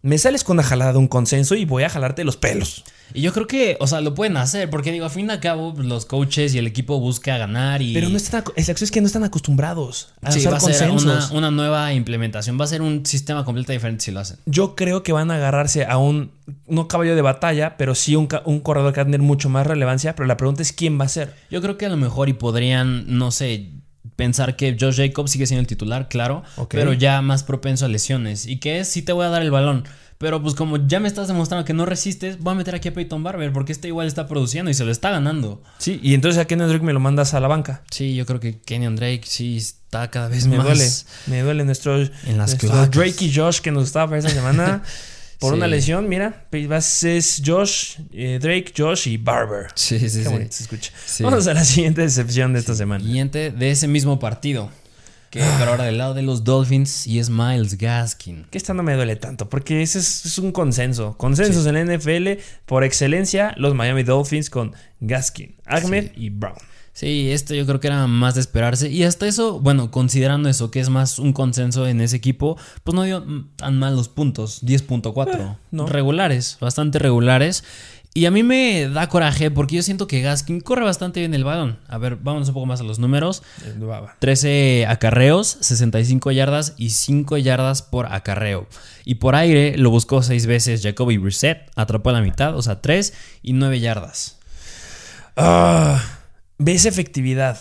[0.03, 2.85] Me sales con una jalada de un consenso y voy a jalarte los pelos.
[3.15, 5.75] Y yo creo que, o sea, lo pueden hacer, porque digo, a fin de cabo,
[5.79, 7.95] los coaches y el equipo busca ganar y.
[7.95, 11.51] Pero no están, el es que no están acostumbrados a sí, va a ser una,
[11.51, 12.61] nueva implementación.
[12.61, 14.39] Va a ser un sistema completamente diferente si lo hacen.
[14.45, 16.33] Yo creo que van a agarrarse a un,
[16.67, 19.67] no caballo de batalla, pero sí un, un corredor que va a tener mucho más
[19.67, 20.15] relevancia.
[20.15, 21.35] Pero la pregunta es quién va a ser.
[21.51, 23.71] Yo creo que a lo mejor y podrían, no sé,
[24.19, 28.47] pensar que Josh Jacobs sigue siendo el titular, claro, pero ya más propenso a lesiones.
[28.47, 29.85] Y que es, sí te voy a dar el balón.
[30.19, 32.93] Pero pues como ya me estás demostrando que no resistes, voy a meter aquí a
[32.93, 35.63] Peyton Barber porque este igual está produciendo y se lo está ganando.
[35.79, 37.83] Sí, y entonces a Kenyon Drake me lo mandas a la banca.
[37.93, 40.67] Sí, yo creo que Kenyon Drake sí está cada vez me más.
[40.67, 40.91] Me duele,
[41.29, 44.83] me duele nuestro, en las Drake y Josh que nos estaba para esa semana.
[45.39, 49.69] Por una lesión, mira, es Josh, eh, Drake, Josh y Barber.
[49.75, 50.93] Sí, sí, Qué bonito se escucha.
[51.21, 53.05] Vamos a la siguiente decepción de esta semana.
[53.05, 54.71] Siguiente de ese mismo partido.
[55.31, 58.47] Que, pero ahora del lado de los Dolphins y es Miles Gaskin.
[58.51, 61.17] Que esta no me duele tanto, porque ese es, un consenso.
[61.19, 66.57] Consensos en la NFL, por excelencia, los Miami Dolphins con Gaskin, Ahmed y Brown.
[66.99, 68.91] Sí, esto yo creo que era más de esperarse.
[68.91, 72.93] Y hasta eso, bueno, considerando eso, que es más un consenso en ese equipo, pues
[72.93, 74.65] no dio tan mal los puntos.
[74.65, 75.59] 10.4.
[75.71, 77.63] Eh, Regulares, bastante regulares.
[78.15, 81.45] Y a mí me da coraje porque yo siento que Gaskin corre bastante bien el
[81.45, 81.79] balón.
[81.87, 83.45] A ver, vámonos un poco más a los números.
[84.19, 88.67] 13 acarreos, 65 yardas y 5 yardas por acarreo.
[89.05, 92.81] Y por aire lo buscó 6 veces Jacoby Brissett, atrapó a la mitad, o sea,
[92.83, 94.41] 3 y 9 yardas.
[95.37, 96.18] Ah,
[96.59, 97.59] ves efectividad,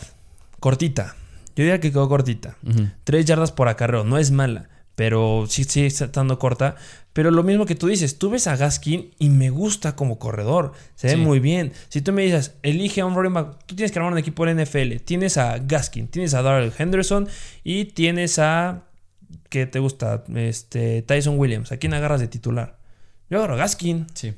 [0.60, 1.16] cortita.
[1.56, 2.58] Yo diría que quedó cortita.
[3.04, 6.76] 3 yardas por acarreo, no es mala pero sí sigue estando corta.
[7.14, 10.74] Pero lo mismo que tú dices, tú ves a Gaskin y me gusta como corredor,
[10.96, 11.72] se ve muy bien.
[11.90, 14.44] Si tú me dices, elige a un running back, tú tienes que armar un equipo
[14.48, 17.28] de NFL, tienes a Gaskin, tienes a Darrell Henderson
[17.64, 18.86] y tienes a,
[19.50, 20.24] ¿qué te gusta?
[20.34, 22.80] Este, Tyson Williams, ¿a quién agarras de titular?
[23.30, 24.08] Yo agarro a Gaskin.
[24.16, 24.34] Sí.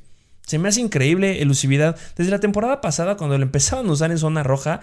[0.49, 1.95] Se me hace increíble elusividad.
[2.15, 4.79] Desde la temporada pasada, cuando lo empezaban a usar en zona roja,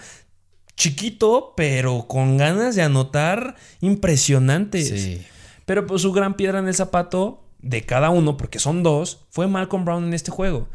[0.77, 4.87] chiquito, pero con ganas de anotar impresionantes.
[4.87, 5.21] Sí.
[5.65, 9.47] Pero pues su gran piedra en el zapato de cada uno, porque son dos, fue
[9.47, 10.69] Malcolm Brown en este juego.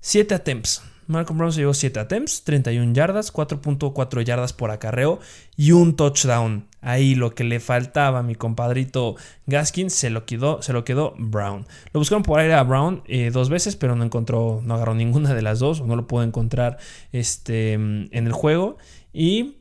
[0.00, 0.82] Siete attempts.
[1.06, 5.20] Malcolm Brown se llevó 7 attempts, 31 yardas, 4.4 yardas por acarreo
[5.56, 6.66] y un touchdown.
[6.80, 9.16] Ahí lo que le faltaba a mi compadrito
[9.46, 11.66] Gaskin se lo quedó, se lo quedó Brown.
[11.92, 15.34] Lo buscaron por aire a Brown eh, dos veces, pero no encontró, no agarró ninguna
[15.34, 16.78] de las dos, o no lo pudo encontrar
[17.12, 18.78] este, en el juego.
[19.12, 19.56] Y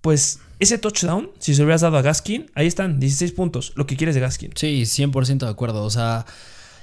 [0.00, 3.86] pues ese touchdown, si se lo hubieras dado a Gaskin, ahí están, 16 puntos, lo
[3.86, 4.52] que quieres de Gaskin.
[4.54, 6.26] Sí, 100% de acuerdo, o sea,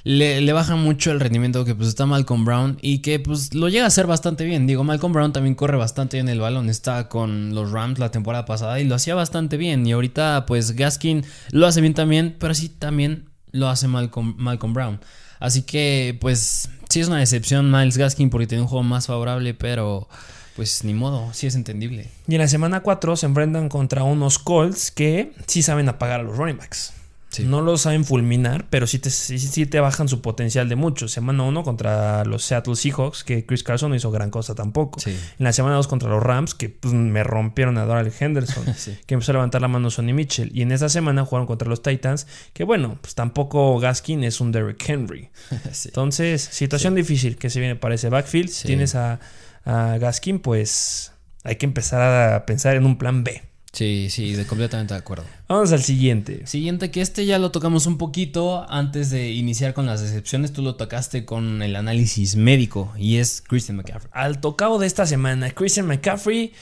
[0.05, 3.85] le, baja mucho el rendimiento que pues está Malcolm Brown y que pues lo llega
[3.85, 4.67] a hacer bastante bien.
[4.67, 8.45] Digo, Malcolm Brown también corre bastante bien el balón, está con los Rams la temporada
[8.45, 12.53] pasada y lo hacía bastante bien y ahorita pues Gaskin lo hace bien también, pero
[12.53, 14.99] sí también lo hace Malcolm, Malcolm Brown.
[15.39, 19.55] Así que pues sí es una decepción Miles Gaskin porque tiene un juego más favorable,
[19.55, 20.07] pero
[20.55, 22.11] pues ni modo, sí es entendible.
[22.27, 26.23] Y en la semana 4 se enfrentan contra unos Colts que sí saben apagar a
[26.23, 26.93] los running backs.
[27.43, 31.07] No lo saben fulminar, pero sí te, sí, te bajan su potencial de mucho.
[31.07, 34.99] Semana 1 contra los Seattle Seahawks, que Chris Carson no hizo gran cosa tampoco.
[35.05, 38.65] En la semana 2 contra los Rams, que pues, me rompieron a Doral Henderson,
[39.05, 40.51] que empezó a levantar la mano Sonny Mitchell.
[40.53, 44.51] Y en esa semana jugaron contra los Titans, que bueno, pues tampoco Gaskin es un
[44.51, 45.29] Derrick Henry.
[45.85, 48.51] Entonces, situación difícil que se viene para ese backfield.
[48.63, 49.19] Tienes a
[49.65, 51.11] a Gaskin, pues
[51.43, 53.41] hay que empezar a pensar en un plan B.
[53.75, 55.25] Sí, sí, de completamente de acuerdo.
[55.49, 56.47] Vamos al siguiente.
[56.47, 60.53] Siguiente, que este ya lo tocamos un poquito antes de iniciar con las decepciones.
[60.53, 64.09] Tú lo tocaste con el análisis médico y es Christian McCaffrey.
[64.13, 66.53] Al tocado de esta semana, Christian McCaffrey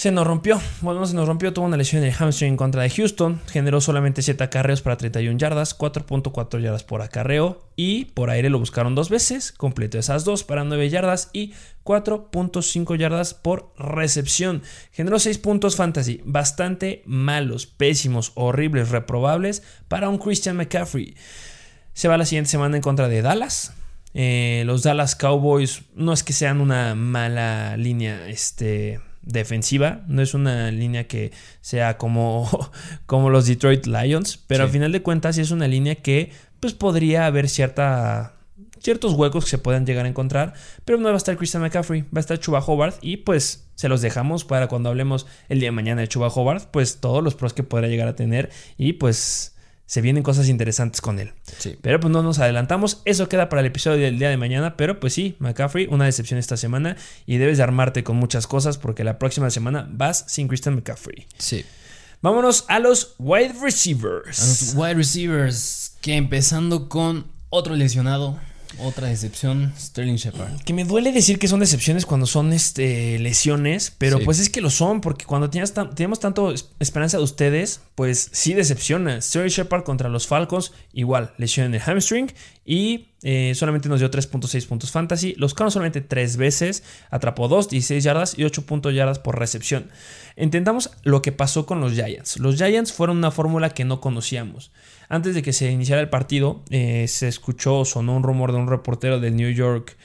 [0.00, 2.80] Se nos rompió, bueno, se nos rompió, tuvo una lesión en el hamstring en contra
[2.80, 8.30] de Houston, generó solamente 7 acarreos para 31 yardas, 4.4 yardas por acarreo y por
[8.30, 11.52] aire lo buscaron dos veces, completó esas dos para 9 yardas y
[11.84, 14.62] 4.5 yardas por recepción.
[14.90, 21.14] Generó 6 puntos fantasy, bastante malos, pésimos, horribles, reprobables para un Christian McCaffrey.
[21.92, 23.74] Se va la siguiente semana en contra de Dallas.
[24.14, 30.34] Eh, los Dallas Cowboys no es que sean una mala línea, este defensiva, no es
[30.34, 32.48] una línea que sea como,
[33.06, 36.74] como los Detroit Lions, pero al final de cuentas sí es una línea que pues
[36.74, 38.34] podría haber cierta
[38.82, 40.54] ciertos huecos que se puedan llegar a encontrar,
[40.84, 43.88] pero no va a estar Christian McCaffrey, va a estar Chuba Hobart y pues se
[43.88, 47.34] los dejamos para cuando hablemos el día de mañana de Chuba Hobart, pues todos los
[47.34, 49.54] pros que podrá llegar a tener y pues
[49.90, 51.32] se vienen cosas interesantes con él.
[51.80, 53.02] Pero pues no nos adelantamos.
[53.06, 54.76] Eso queda para el episodio del día de mañana.
[54.76, 56.96] Pero pues sí, McCaffrey, una decepción esta semana.
[57.26, 61.26] Y debes de armarte con muchas cosas porque la próxima semana vas sin Christian McCaffrey.
[61.38, 61.64] Sí.
[62.22, 64.40] Vámonos a los wide receivers.
[64.40, 65.96] A los wide receivers.
[66.00, 68.38] Que empezando con otro lesionado.
[68.78, 70.60] Otra decepción, Sterling Shepard.
[70.62, 74.60] Que me duele decir que son decepciones cuando son este, lesiones, pero pues es que
[74.60, 79.20] lo son, porque cuando tienes tenemos tanto esperanza de ustedes, pues sí decepciona.
[79.20, 82.32] Sterling Shepard contra los Falcons, igual, lesión en el hamstring
[82.64, 85.34] y eh, solamente nos dio 3.6 puntos fantasy.
[85.36, 89.90] Los Cardinals solamente 3 veces, atrapó 2, 16 yardas y 8 puntos yardas por recepción.
[90.36, 92.38] Intentamos lo que pasó con los Giants.
[92.38, 94.72] Los Giants fueron una fórmula que no conocíamos.
[95.08, 98.68] Antes de que se iniciara el partido, eh, se escuchó, sonó un rumor de un
[98.68, 99.96] reportero del New York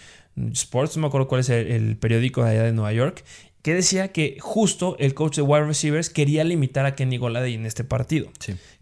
[0.52, 3.24] Sports, no me acuerdo cuál es el, periódico de allá de Nueva York,
[3.62, 7.66] que decía que justo el coach de wide receivers quería limitar a Kenny Golladay en
[7.66, 8.30] este partido.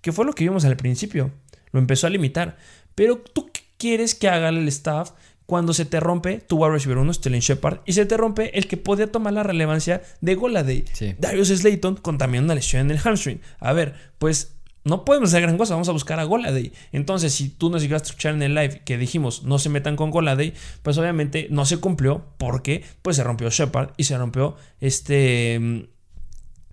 [0.02, 1.32] Que fue lo que vimos al principio.
[1.72, 2.58] Lo empezó a limitar.
[2.96, 3.50] Pero tú
[3.84, 5.12] quieres que haga el staff
[5.46, 8.66] cuando se te rompe tu wide receiver 1, Sterling Shepard, y se te rompe el
[8.66, 10.86] que podía tomar la relevancia de Golladay.
[11.20, 13.42] Darius Slayton con también una lesión en el hamstring.
[13.60, 14.56] A ver, pues
[14.86, 16.72] no podemos hacer gran cosa, vamos a buscar a Goladay.
[16.94, 19.98] Entonces, si tú nos llegaste a escuchar en el live que dijimos no se metan
[19.98, 24.56] con Goladay, pues obviamente no se cumplió porque pues se rompió Shepard y se rompió
[24.80, 25.90] este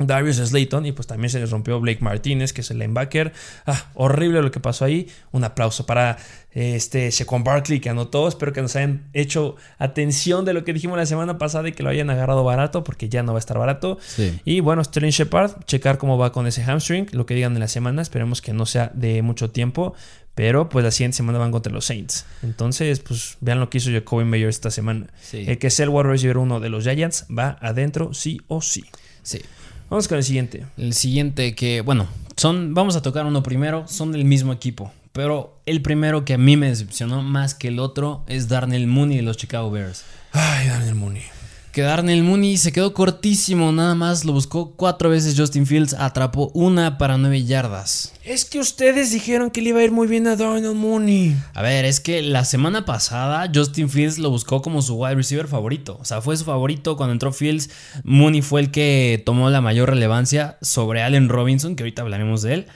[0.00, 3.32] Darius Slayton y pues también se les rompió Blake Martínez, que es el linebacker.
[3.66, 5.08] Ah, horrible lo que pasó ahí.
[5.30, 6.16] Un aplauso para
[6.52, 7.10] este
[7.44, 8.26] Barkley que anotó.
[8.26, 11.82] Espero que nos hayan hecho atención de lo que dijimos la semana pasada y que
[11.82, 13.98] lo hayan agarrado barato, porque ya no va a estar barato.
[14.44, 17.68] Y bueno, Sterling Shepard, checar cómo va con ese hamstring, lo que digan en la
[17.68, 18.00] semana.
[18.00, 19.94] Esperemos que no sea de mucho tiempo.
[20.34, 22.24] Pero pues la siguiente semana van contra los Saints.
[22.42, 25.08] Entonces, pues vean lo que hizo Jacoby Mayer esta semana.
[25.32, 28.84] El que es el wide receiver uno de los Giants va adentro sí o sí.
[29.22, 29.42] Sí.
[29.90, 30.64] Vamos con el siguiente.
[30.78, 34.92] El siguiente que, bueno, son, vamos a tocar uno primero, son del mismo equipo.
[35.12, 39.16] Pero el primero que a mí me decepcionó más que el otro es Darnell Mooney
[39.16, 40.04] de los Chicago Bears.
[40.32, 41.24] Ay, Darnell Mooney
[41.72, 46.50] que Darnell Mooney se quedó cortísimo, nada más lo buscó cuatro veces Justin Fields, atrapó
[46.54, 48.12] una para nueve yardas.
[48.24, 51.36] Es que ustedes dijeron que le iba a ir muy bien a Darnell Mooney.
[51.54, 55.46] A ver, es que la semana pasada Justin Fields lo buscó como su wide receiver
[55.46, 55.98] favorito.
[56.00, 57.70] O sea, fue su favorito cuando entró Fields.
[58.04, 62.54] Mooney fue el que tomó la mayor relevancia sobre Allen Robinson, que ahorita hablaremos de
[62.54, 62.66] él.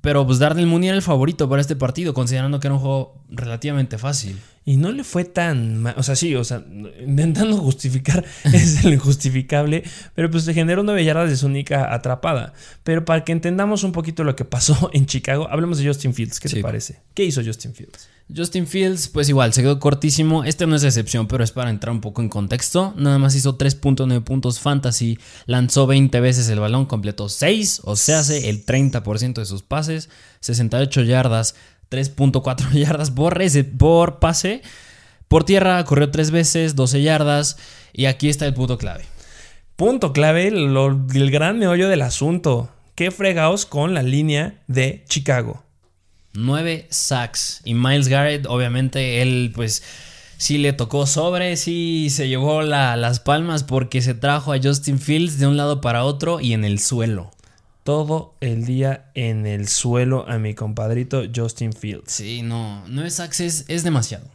[0.00, 3.22] Pero pues Darnell Mooney era el favorito para este partido, considerando que era un juego
[3.28, 4.38] relativamente fácil.
[4.64, 5.94] Y no le fue tan mal.
[5.96, 6.64] O sea, sí, o sea,
[7.06, 9.82] intentando justificar es el injustificable.
[10.14, 12.52] Pero pues se generó nueve yardas de su única atrapada.
[12.84, 16.40] Pero para que entendamos un poquito lo que pasó en Chicago, hablemos de Justin Fields.
[16.40, 17.00] ¿Qué te parece?
[17.14, 18.08] ¿Qué hizo Justin Fields?
[18.34, 20.44] Justin Fields, pues igual, se quedó cortísimo.
[20.44, 22.94] Este no es excepción, pero es para entrar un poco en contexto.
[22.96, 28.20] Nada más hizo 3.9 puntos fantasy, lanzó 20 veces el balón, completó 6, o sea,
[28.20, 30.08] hace el 30% de sus pases,
[30.40, 31.54] 68 yardas,
[31.90, 33.38] 3.4 yardas por,
[33.78, 34.62] por pase.
[35.28, 37.56] Por tierra corrió 3 veces, 12 yardas.
[37.92, 39.04] Y aquí está el punto clave.
[39.76, 42.70] Punto clave, el gran meollo del asunto.
[42.94, 45.64] ¿Qué fregaos con la línea de Chicago?
[46.32, 47.60] 9 sacks.
[47.64, 49.82] Y Miles Garrett, obviamente, él pues
[50.36, 55.38] sí le tocó sobre, sí se llevó las palmas porque se trajo a Justin Fields
[55.38, 57.30] de un lado para otro y en el suelo.
[57.84, 62.12] Todo el día en el suelo a mi compadrito Justin Fields.
[62.12, 64.26] Sí, no, 9 sacks es, es demasiado.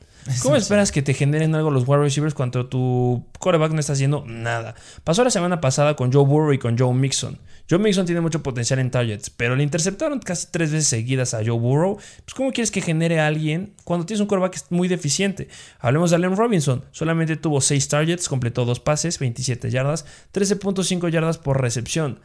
[0.41, 4.23] ¿Cómo esperas que te generen algo los wide receivers cuando tu quarterback no está haciendo
[4.25, 4.75] nada?
[5.03, 7.37] Pasó la semana pasada con Joe Burrow y con Joe Mixon.
[7.70, 11.38] Joe Mixon tiene mucho potencial en targets, pero le interceptaron casi tres veces seguidas a
[11.38, 11.95] Joe Burrow.
[11.95, 15.47] Pues, ¿cómo quieres que genere a alguien cuando tienes un quarterback muy deficiente?
[15.80, 16.86] Hablemos de Allen Robinson.
[16.91, 22.20] Solamente tuvo 6 targets, completó 2 pases, 27 yardas, 13.5 yardas por recepción.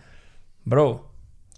[0.64, 1.09] Bro,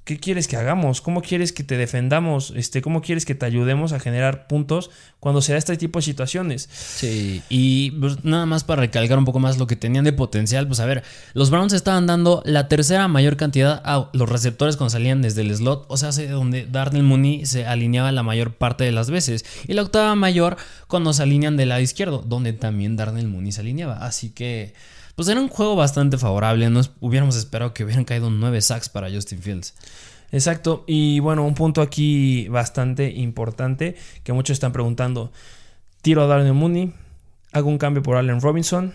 [0.05, 1.00] ¿qué quieres que hagamos?
[1.00, 2.53] ¿Cómo quieres que te defendamos?
[2.57, 4.90] Este, ¿Cómo quieres que te ayudemos a generar puntos
[5.20, 6.68] cuando se da este tipo de situaciones?
[6.72, 10.66] Sí, y pues, nada más para recalcar un poco más lo que tenían de potencial,
[10.66, 14.90] pues a ver, los Browns estaban dando la tercera mayor cantidad a los receptores cuando
[14.90, 18.92] salían desde el slot, o sea, donde Darnell Mooney se alineaba la mayor parte de
[18.92, 20.57] las veces, y la octava mayor
[20.88, 24.74] cuando se alinean del lado izquierdo, donde también Darnell Mooney se alineaba, así que
[25.14, 26.68] pues era un juego bastante favorable.
[26.70, 29.74] No hubiéramos esperado que hubieran caído nueve sacks para Justin Fields.
[30.30, 30.84] Exacto.
[30.86, 35.32] Y bueno, un punto aquí bastante importante que muchos están preguntando.
[36.00, 36.92] ¿Tiro a Darnell Mooney?
[37.52, 38.94] ¿Hago un cambio por Allen Robinson?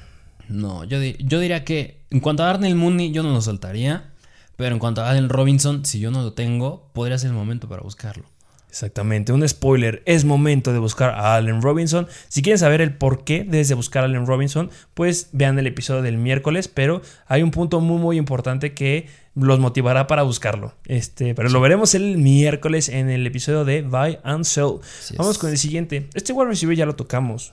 [0.50, 4.12] No, yo, yo diría que en cuanto a Darnell Mooney yo no lo soltaría.
[4.58, 7.70] Pero en cuanto a Allen Robinson, si yo no lo tengo, podría ser el momento
[7.70, 8.26] para buscarlo.
[8.70, 12.08] Exactamente, un spoiler, es momento de buscar a Allen Robinson.
[12.28, 15.68] Si quieren saber el por qué debes de buscar a Allen Robinson, pues vean el
[15.68, 20.74] episodio del miércoles, pero hay un punto muy muy importante que los motivará para buscarlo.
[20.86, 24.80] Este, pero lo veremos el miércoles en el episodio de Buy and Sell.
[25.18, 26.10] Vamos con el siguiente.
[26.14, 27.52] Este wide receiver ya lo tocamos.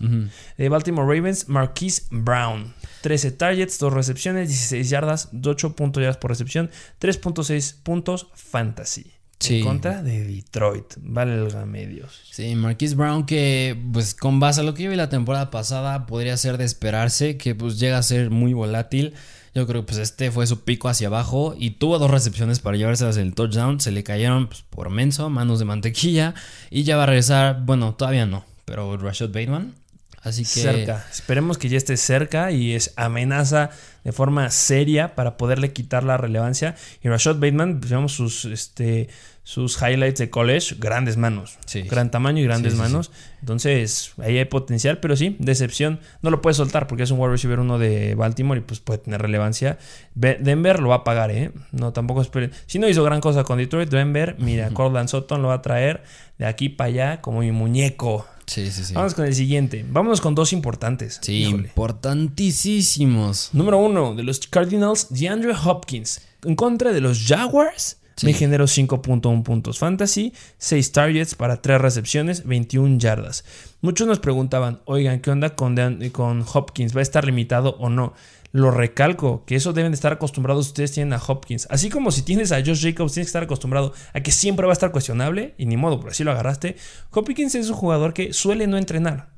[0.56, 2.74] De Baltimore Ravens, Marquise Brown.
[3.02, 9.13] 13 targets, 2 recepciones, 16 yardas, 8 puntos yardas por recepción, 3.6 puntos fantasy.
[9.40, 10.94] En contra de Detroit.
[11.00, 12.20] Valga medios.
[12.30, 16.06] Sí, Marquise Brown, que pues con base a lo que yo vi la temporada pasada,
[16.06, 19.14] podría ser de esperarse, que pues llega a ser muy volátil.
[19.54, 22.76] Yo creo que pues este fue su pico hacia abajo y tuvo dos recepciones para
[22.76, 23.80] llevarse hacia el touchdown.
[23.80, 26.34] Se le cayeron pues, por menso, manos de mantequilla.
[26.70, 29.74] Y ya va a regresar, bueno, todavía no, pero Rashad Bateman.
[30.24, 30.60] Así que...
[30.60, 31.06] Cerca.
[31.12, 33.70] Esperemos que ya esté cerca y es amenaza
[34.04, 36.74] de forma seria para poderle quitar la relevancia.
[37.02, 39.08] Y Rashad Bateman, pues, vemos sus, este,
[39.42, 41.58] sus highlights de college, grandes manos.
[41.90, 43.10] Gran tamaño y grandes manos.
[43.40, 46.00] Entonces, ahí hay potencial, pero sí, decepción.
[46.22, 48.98] No lo puede soltar porque es un wide receiver uno de Baltimore y pues puede
[48.98, 49.78] tener relevancia.
[50.14, 51.52] Denver lo va a pagar, ¿eh?
[51.72, 52.52] No, tampoco esperen.
[52.66, 56.02] Si no hizo gran cosa con Detroit, Denver, mira, Cortland Sutton lo va a traer
[56.38, 58.26] de aquí para allá como mi muñeco.
[58.46, 58.94] Sí, sí, sí.
[58.94, 59.84] Vamos con el siguiente.
[59.88, 61.18] Vámonos con dos importantes.
[61.22, 63.50] Sí, importantísimos.
[63.52, 66.20] Número uno, de los Cardinals, DeAndre Hopkins.
[66.44, 67.98] En contra de los Jaguars.
[68.22, 73.44] Me generó 5.1 puntos fantasy, 6 targets para 3 recepciones, 21 yardas.
[73.80, 75.76] Muchos nos preguntaban, oigan, ¿qué onda con,
[76.12, 76.94] con Hopkins?
[76.94, 78.14] ¿Va a estar limitado o no?
[78.54, 81.66] Lo recalco, que eso deben de estar acostumbrados ustedes tienen a Hopkins.
[81.70, 84.70] Así como si tienes a Josh Jacobs, tienes que estar acostumbrado a que siempre va
[84.70, 86.76] a estar cuestionable, y ni modo, por así lo agarraste.
[87.10, 89.33] Hopkins es un jugador que suele no entrenar.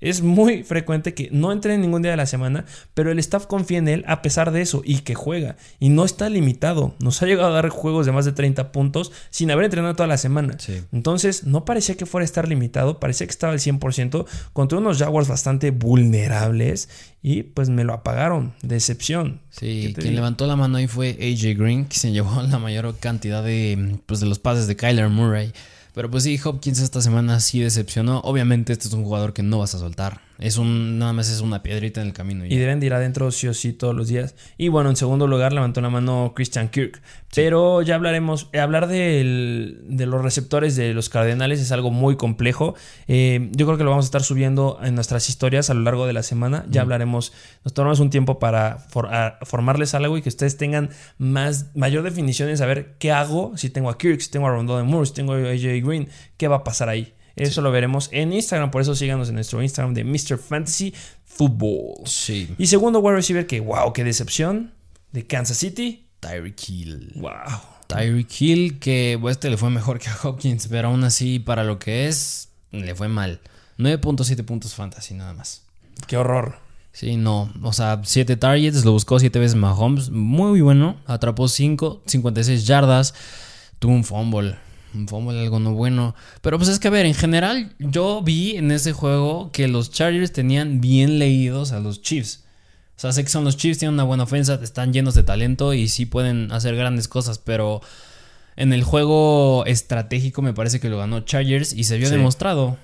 [0.00, 3.46] Es muy frecuente que no entre en ningún día de la semana, pero el staff
[3.46, 5.56] confía en él a pesar de eso y que juega.
[5.78, 6.94] Y no está limitado.
[7.00, 10.06] Nos ha llegado a dar juegos de más de 30 puntos sin haber entrenado toda
[10.06, 10.56] la semana.
[10.92, 14.98] Entonces, no parecía que fuera a estar limitado, parecía que estaba al 100% contra unos
[14.98, 16.88] Jaguars bastante vulnerables
[17.22, 18.54] y pues me lo apagaron.
[18.62, 19.40] Decepción.
[19.50, 23.44] Sí, quien levantó la mano ahí fue AJ Green, que se llevó la mayor cantidad
[23.44, 25.52] de, pues, de los pases de Kyler Murray.
[25.94, 28.20] Pero pues sí, Hopkins esta semana sí decepcionó.
[28.20, 30.20] Obviamente este es un jugador que no vas a soltar.
[30.40, 32.46] Es un, nada más es una piedrita en el camino.
[32.46, 34.34] Y deben de ir adentro sí o sí todos los días.
[34.56, 37.02] Y bueno, en segundo lugar levantó la mano Christian Kirk.
[37.34, 39.22] Pero ya hablaremos, eh, hablar de
[39.86, 42.74] los receptores de los Cardenales es algo muy complejo.
[43.06, 46.06] Eh, yo creo que lo vamos a estar subiendo en nuestras historias a lo largo
[46.06, 46.64] de la semana.
[46.70, 48.78] Ya hablaremos, nos tomamos un tiempo para
[49.42, 50.88] formarles algo y que ustedes tengan
[51.18, 54.86] más, mayor definición en saber qué hago si tengo a Kirk, si tengo a Rondon
[54.86, 57.12] Moore, si tengo a AJ Green, qué va a pasar ahí.
[57.40, 60.38] Eso lo veremos en Instagram, por eso síganos en nuestro Instagram de Mr.
[60.38, 62.06] Fantasy Football.
[62.06, 62.54] Sí.
[62.58, 64.72] Y segundo wide receiver que, wow, qué decepción,
[65.12, 66.06] de Kansas City.
[66.20, 67.12] Tyreek Hill.
[67.16, 67.30] Wow.
[67.86, 71.78] Tyreek Hill, que este le fue mejor que a Hopkins, pero aún así, para lo
[71.78, 73.40] que es, le fue mal.
[73.78, 75.62] 9.7 puntos fantasy nada más.
[76.06, 76.58] Qué horror.
[76.92, 77.52] Sí, no.
[77.62, 80.10] O sea, 7 targets, lo buscó 7 veces Mahomes.
[80.10, 81.00] Muy bueno.
[81.06, 83.14] Atrapó 5, 56 yardas.
[83.78, 84.58] Tuvo un fumble
[84.94, 86.14] un fumble, algo no bueno.
[86.40, 89.90] Pero pues es que, a ver, en general, yo vi en ese juego que los
[89.90, 92.44] Chargers tenían bien leídos a los Chiefs.
[92.96, 95.72] O sea, sé que son los Chiefs, tienen una buena ofensa, están llenos de talento
[95.72, 97.80] y sí pueden hacer grandes cosas, pero
[98.56, 102.76] en el juego estratégico me parece que lo ganó Chargers y se vio demostrado.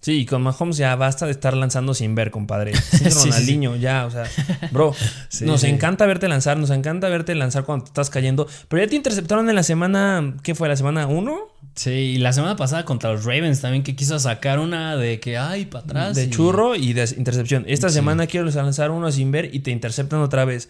[0.00, 2.72] Sí, con Mahomes ya basta de estar lanzando sin ver, compadre.
[2.98, 4.24] Sí, Ronaldinho, ya, o sea,
[4.70, 4.94] bro,
[5.40, 8.46] nos encanta verte lanzar, nos encanta verte lanzar cuando te estás cayendo.
[8.68, 10.68] Pero ya te interceptaron en la semana, ¿qué fue?
[10.68, 11.38] ¿La semana 1?
[11.74, 15.38] Sí, y la semana pasada contra los Ravens también que quiso sacar una de que,
[15.38, 16.16] ay, para atrás.
[16.16, 17.64] De churro y de intercepción.
[17.68, 20.68] Esta semana quiero lanzar uno sin ver y te interceptan otra vez.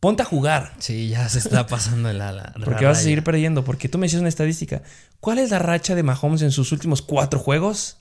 [0.00, 0.72] Ponte a jugar.
[0.78, 3.64] Sí, ya se está pasando la, la Porque vas a seguir perdiendo.
[3.64, 4.82] Porque tú me hiciste una estadística.
[5.20, 7.98] ¿Cuál es la racha de Mahomes en sus últimos cuatro juegos?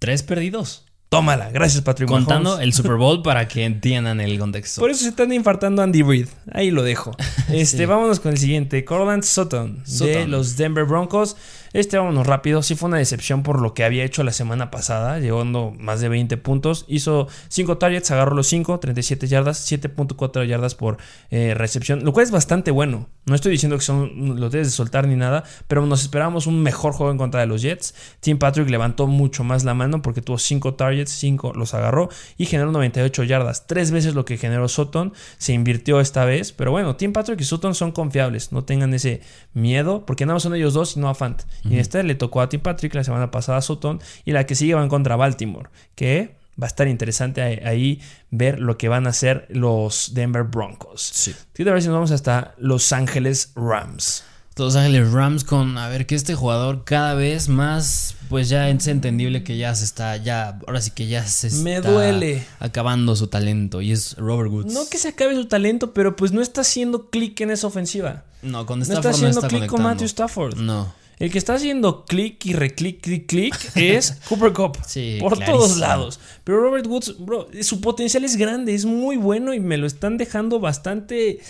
[0.00, 0.86] Tres perdidos.
[1.10, 4.80] Tómala, gracias Patrick Contando el Super Bowl para que entiendan el contexto.
[4.80, 6.28] Por eso se están infartando Andy Reid.
[6.52, 7.14] Ahí lo dejo.
[7.50, 8.84] Este, vámonos con el siguiente.
[8.84, 11.36] Corland Sutton, de los Denver Broncos.
[11.72, 12.62] Este, vámonos rápido.
[12.62, 16.08] Sí fue una decepción por lo que había hecho la semana pasada, llegando más de
[16.08, 16.84] 20 puntos.
[16.88, 20.98] Hizo 5 targets, agarró los 5, 37 yardas, 7.4 yardas por
[21.30, 23.08] eh, recepción, lo cual es bastante bueno.
[23.26, 26.60] No estoy diciendo que son, lo debes de soltar ni nada, pero nos esperábamos un
[26.62, 27.94] mejor juego en contra de los Jets.
[28.18, 32.46] Tim Patrick levantó mucho más la mano porque tuvo 5 targets, 5 los agarró y
[32.46, 33.68] generó 98 yardas.
[33.68, 35.12] Tres veces lo que generó Sutton.
[35.38, 38.50] Se invirtió esta vez, pero bueno, Tim Patrick y Sutton son confiables.
[38.50, 39.20] No tengan ese
[39.52, 41.42] miedo porque nada más son ellos dos y no a Fant.
[41.64, 44.54] Y esta le tocó a Tim Patrick la semana pasada a Sutton y la que
[44.54, 48.00] sigue van contra Baltimore, que va a estar interesante ahí
[48.30, 51.02] ver lo que van a hacer los Denver Broncos.
[51.02, 51.34] Sí.
[51.60, 54.24] a ver si nos vamos hasta Los Ángeles Rams.
[54.56, 58.86] Los Ángeles Rams con, a ver, que este jugador cada vez más, pues ya es
[58.88, 62.44] entendible que ya se está, ya, ahora sí que ya se está Me duele.
[62.58, 64.70] acabando su talento y es Robert Woods.
[64.74, 68.24] No que se acabe su talento, pero pues no está haciendo clic en esa ofensiva.
[68.42, 70.56] No, con no está haciendo clic con Matthew Stafford.
[70.56, 70.92] No.
[71.20, 74.78] El que está haciendo clic y reclic, clic, clic es Cooper Cup.
[74.86, 76.18] Sí, por todos lados.
[76.44, 80.16] Pero Robert Woods, bro, su potencial es grande, es muy bueno y me lo están
[80.16, 81.40] dejando bastante.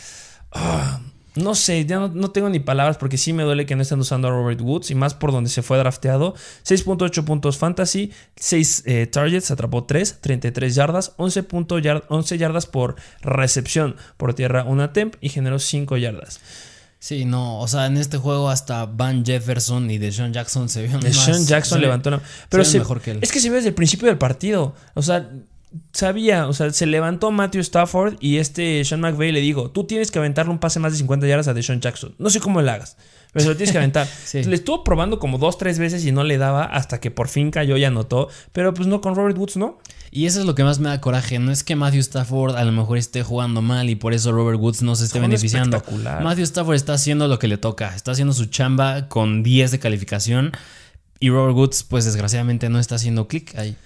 [0.50, 1.00] Ah,
[1.36, 4.26] no sé, ya no, tengo ni palabras porque sí me duele que no estén usando
[4.26, 6.34] a Robert Woods y más por donde se fue drafteado.
[6.64, 11.46] 6.8 puntos fantasy, 6 eh, targets, atrapó 3, 33 yardas, 11,
[12.08, 16.40] 11 yardas por recepción por tierra, una temp y generó 5 yardas.
[17.00, 21.00] Sí, no, o sea, en este juego hasta Van Jefferson y Deshaun Jackson se vieron
[21.00, 22.20] Deshaun Jackson levantó,
[22.50, 23.18] pero mejor que él.
[23.22, 25.30] Es que se ve desde el principio del partido, o sea,
[25.92, 30.10] sabía, o sea, se levantó Matthew Stafford y este Sean McVay le dijo, tú tienes
[30.10, 32.14] que aventarle un pase más de 50 yardas a Deshaun Jackson.
[32.18, 32.96] No sé cómo le hagas.
[33.32, 34.08] Pero se lo tienes que aventar.
[34.32, 37.52] Le estuvo probando como dos, tres veces y no le daba hasta que por fin
[37.52, 38.28] cayó y anotó.
[38.50, 39.78] Pero pues no, con Robert Woods no.
[40.10, 41.38] Y eso es lo que más me da coraje.
[41.38, 44.58] No es que Matthew Stafford a lo mejor esté jugando mal y por eso Robert
[44.58, 45.80] Woods no se esté beneficiando.
[46.22, 47.94] Matthew Stafford está haciendo lo que le toca.
[47.94, 50.50] Está haciendo su chamba con 10 de calificación.
[51.20, 53.76] Y Robert Woods, pues desgraciadamente no está haciendo clic ahí.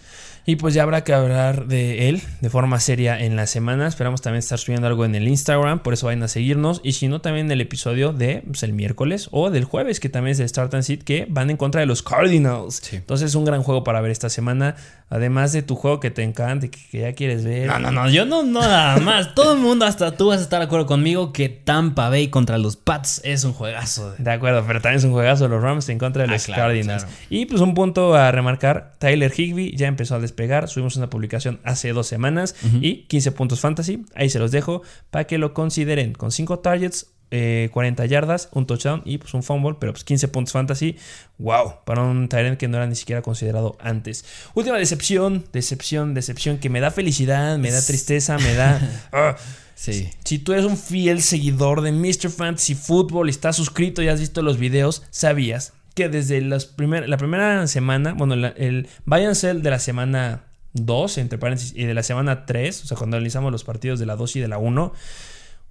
[0.46, 3.86] Y pues ya habrá que hablar de él de forma seria en la semana.
[3.86, 6.82] Esperamos también estar subiendo algo en el Instagram, por eso vayan a seguirnos.
[6.84, 10.32] Y si no, también el episodio de pues, el miércoles o del jueves, que también
[10.32, 12.92] es de Start and Sit, que van en contra de los Cardinals.
[12.92, 14.76] Entonces es un gran juego para ver esta semana.
[15.08, 17.66] Además de tu juego que te encanta y que, ya quieres ver.
[17.66, 19.34] No, no, no, yo no, no nada más.
[19.34, 22.58] Todo el mundo, hasta tú vas a estar de acuerdo conmigo que Tampa Bay contra
[22.58, 24.14] los Pats es un juegazo.
[24.18, 27.06] De acuerdo, pero también es un juegazo los Rams en contra de ah, los Cardinals.
[27.30, 30.33] Y pues un punto a remarcar, Tyler Higby ya empezó a despegar.
[30.68, 34.04] Subimos una publicación hace dos semanas y 15 puntos fantasy.
[34.14, 36.12] Ahí se los dejo para que lo consideren.
[36.12, 40.28] Con 5 targets, 40 eh, yardas, un touchdown y pues un fumble, pero pues 15
[40.28, 40.96] puntos fantasy.
[41.38, 44.24] Wow, para un Tyrant que no era ni siquiera considerado antes.
[44.54, 48.80] Última decepción, decepción, decepción que me da felicidad, me da tristeza, me da.
[49.12, 49.36] Ah,
[49.74, 50.10] sí.
[50.24, 52.30] Si tú eres un fiel seguidor de Mr.
[52.30, 57.16] Fantasy Football y estás suscrito y has visto los videos, sabías que desde las la
[57.16, 61.94] primera semana, bueno, el buy and sell de la semana 2, entre paréntesis, y de
[61.94, 64.58] la semana 3, o sea, cuando analizamos los partidos de la 2 y de la
[64.58, 64.92] 1,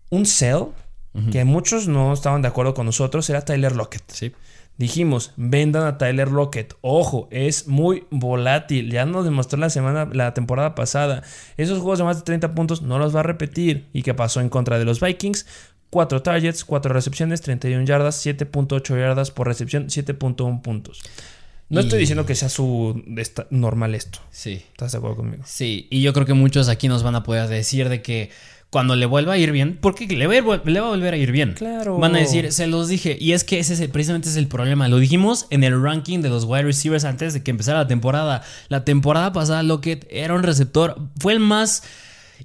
[0.10, 0.68] un sell
[1.32, 4.04] que muchos no estaban de acuerdo con nosotros, era Tyler Lockett.
[4.08, 4.34] Sí.
[4.78, 6.76] Dijimos, vendan a Tyler Lockett.
[6.82, 8.90] Ojo, es muy volátil.
[8.90, 11.22] Ya nos demostró la semana, la temporada pasada.
[11.58, 13.90] Esos juegos de más de 30 puntos no los va a repetir.
[13.94, 15.46] ¿Y qué pasó en contra de los Vikings?
[15.94, 21.04] 4 targets, 4 recepciones, 31 yardas, 7.8 yardas por recepción, 7.1 puntos.
[21.70, 23.04] No estoy diciendo que sea su
[23.52, 24.20] normal esto.
[24.32, 24.64] Sí.
[24.72, 25.44] ¿Estás de acuerdo conmigo?
[25.46, 28.32] Sí, y yo creo que muchos aquí nos van a poder decir de que
[28.72, 31.18] cuando le vuelva a ir bien, porque le va, a, le va a volver a
[31.18, 31.54] ir bien.
[31.54, 32.00] Claro.
[32.00, 33.16] Van a decir, se los dije.
[33.20, 34.88] Y es que ese precisamente es el problema.
[34.88, 38.42] Lo dijimos en el ranking de los wide receivers antes de que empezara la temporada.
[38.70, 41.84] La temporada pasada, Lockett era un receptor, fue el más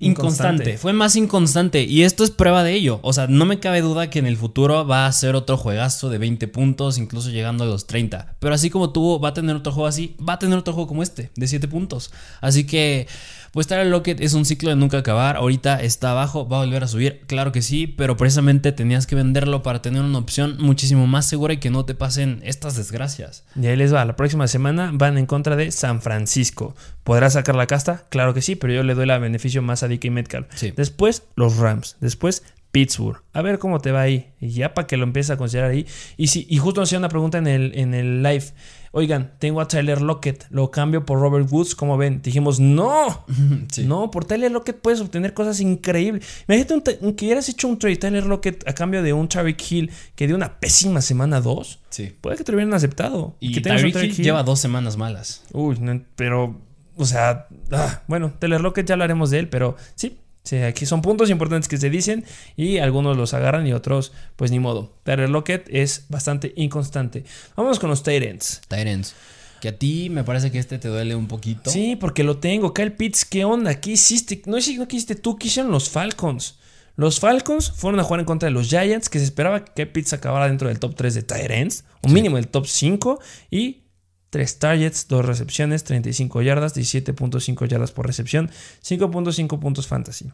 [0.00, 0.78] inconstante.
[0.78, 1.84] Fue más inconstante.
[1.84, 3.00] Y esto es prueba de ello.
[3.02, 6.10] O sea, no me cabe duda que en el futuro va a ser otro juegazo
[6.10, 8.36] de 20 puntos, incluso llegando a los 30.
[8.38, 10.88] Pero así como tuvo, va a tener otro juego así, va a tener otro juego
[10.88, 12.12] como este, de 7 puntos.
[12.40, 13.06] Así que
[13.52, 15.36] pues Tyler Lockett es un ciclo de nunca acabar.
[15.36, 19.14] Ahorita está abajo, va a volver a subir, claro que sí, pero precisamente tenías que
[19.14, 23.44] venderlo para tener una opción muchísimo más segura y que no te pasen estas desgracias.
[23.56, 26.74] Y ahí les va, la próxima semana van en contra de San Francisco.
[27.04, 28.04] ¿Podrá sacar la casta?
[28.10, 30.46] Claro que sí, pero yo le doy la beneficio más a DK Metcalf.
[30.76, 33.22] Después los Rams, después Pittsburgh.
[33.32, 34.30] A ver cómo te va ahí.
[34.40, 35.86] Y ya para que lo empieces a considerar ahí.
[36.16, 38.44] Y, si, y justo nos hacía una pregunta en el, en el live.
[38.92, 42.22] Oigan, tengo a Tyler Lockett, lo cambio por Robert Woods, como ven?
[42.22, 43.24] Dijimos, no,
[43.84, 46.26] no, por Tyler Lockett puedes obtener cosas increíbles.
[46.48, 49.90] Imagínate un, que hubieras hecho un trade Tyler Lockett a cambio de un Tyreek Hill
[50.14, 51.80] que dio una pésima semana 2.
[51.90, 52.14] Sí.
[52.20, 53.36] Puede que te lo hubieran aceptado.
[53.40, 55.44] Y que Tyreek Hill lleva dos semanas malas.
[55.52, 55.78] Uy,
[56.16, 56.67] pero
[56.98, 60.18] o sea, ah, bueno, Taylor Lockett ya hablaremos de él, pero sí,
[60.48, 62.24] Sí, aquí son puntos importantes que se dicen
[62.56, 64.94] y algunos los agarran y otros, pues ni modo.
[65.02, 67.24] Taylor Lockett es bastante inconstante.
[67.54, 68.62] Vamos con los Tyrants.
[68.66, 69.14] Tyrants.
[69.60, 71.70] Que a ti me parece que este te duele un poquito.
[71.70, 72.72] Sí, porque lo tengo.
[72.72, 73.78] Kyle Pitts, ¿qué onda?
[73.78, 74.40] ¿Qué hiciste?
[74.46, 76.58] No, no hiciste tú, ¿qué hicieron los Falcons?
[76.96, 79.92] Los Falcons fueron a jugar en contra de los Giants, que se esperaba que Kyle
[79.92, 83.20] Pitts acabara dentro del top 3 de Tyrants, o mínimo del top 5,
[83.50, 83.82] y
[84.30, 88.50] 3 targets, 2 recepciones, 35 yardas, 17.5 yardas por recepción,
[88.82, 90.30] 5.5 puntos fantasy.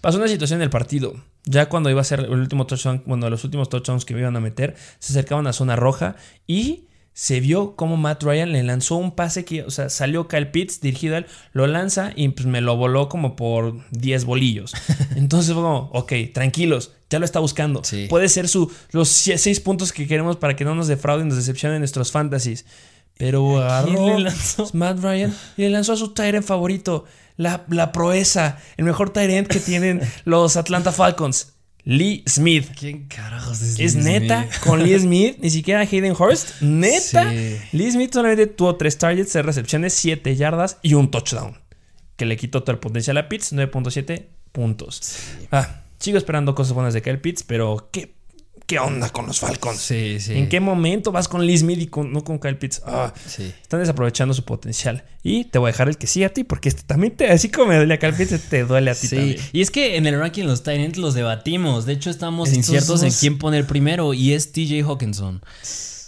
[0.00, 1.14] Pasó una situación en el partido.
[1.44, 4.36] Ya cuando iba a ser el último touchdown, bueno, los últimos touchdowns que me iban
[4.36, 6.16] a meter, se acercaban a zona roja
[6.46, 6.85] y
[7.16, 10.82] se vio como Matt Ryan le lanzó un pase que, o sea, salió Kyle Pitts
[10.82, 14.74] dirigido a él, lo lanza y pues me lo voló como por 10 bolillos.
[15.16, 17.80] Entonces fue como, ok, tranquilos, ya lo está buscando.
[18.10, 21.78] Puede ser su, los 6 puntos que queremos para que no nos defrauden, nos decepcionen
[21.78, 22.66] nuestros fantasies.
[23.16, 24.18] Pero agarró
[24.74, 27.06] Matt Ryan y le lanzó a su Tyrant favorito,
[27.38, 31.54] la, la proeza, el mejor Tyrant que tienen los Atlanta Falcons.
[31.86, 32.66] Lee Smith.
[32.76, 36.48] ¿Quién carajos es, es neta con Lee Smith, ni siquiera Hayden Hurst.
[36.60, 37.32] Neta.
[37.32, 41.56] Lee Smith solamente tuvo tres targets, tres recepciones, 7 yardas y un touchdown.
[42.16, 45.16] Que le quitó todo el potencial a Pitts, 9.7 puntos.
[45.52, 48.15] Ah, sigo esperando cosas buenas de Kyle Pitts, pero qué
[48.66, 49.78] ¿qué onda con los Falcons?
[49.78, 50.34] Sí, sí.
[50.34, 52.82] ¿En qué momento vas con Smith y no con Kyle Pitts?
[52.84, 53.52] Ah, sí.
[53.62, 55.04] Están desaprovechando su potencial.
[55.22, 57.48] Y te voy a dejar el que sí a ti, porque este también te, así
[57.48, 59.36] como me duele a Kyle Pitts, te duele a ti sí.
[59.52, 61.86] Y es que en el ranking los Tyrants los debatimos.
[61.86, 65.42] De hecho, estamos inciertos en quién poner primero y es TJ Hawkinson.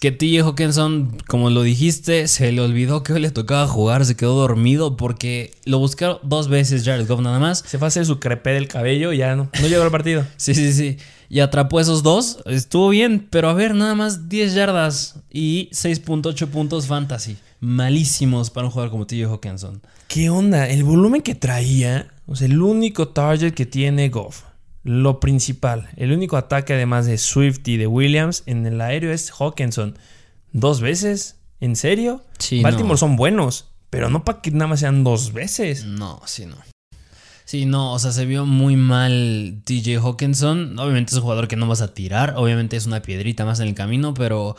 [0.00, 4.16] Que TJ Hawkinson, como lo dijiste, se le olvidó que hoy le tocaba jugar, se
[4.16, 7.64] quedó dormido porque lo buscaron dos veces Jared Goff nada más.
[7.66, 10.24] Se fue a hacer su crepé del cabello y ya no, no llegó al partido.
[10.36, 12.38] sí, sí, sí y atrapó esos dos.
[12.46, 17.36] Estuvo bien, pero a ver, nada más 10 yardas y 6.8 puntos fantasy.
[17.60, 19.82] Malísimos para un jugador como TJ Hawkinson.
[20.06, 20.68] ¿Qué onda?
[20.68, 24.44] El volumen que traía, o sea, el único target que tiene Goff.
[24.88, 29.30] Lo principal, el único ataque además de Swift y de Williams en el aéreo es
[29.30, 29.98] Hawkinson.
[30.52, 31.36] ¿Dos veces?
[31.60, 32.24] ¿En serio?
[32.38, 32.62] Sí.
[32.62, 35.84] Baltimore son buenos, pero no para que nada más sean dos veces.
[35.84, 36.56] No, sí, no.
[37.44, 40.78] Sí, no, o sea, se vio muy mal TJ Hawkinson.
[40.78, 43.68] Obviamente es un jugador que no vas a tirar, obviamente es una piedrita más en
[43.68, 44.56] el camino, pero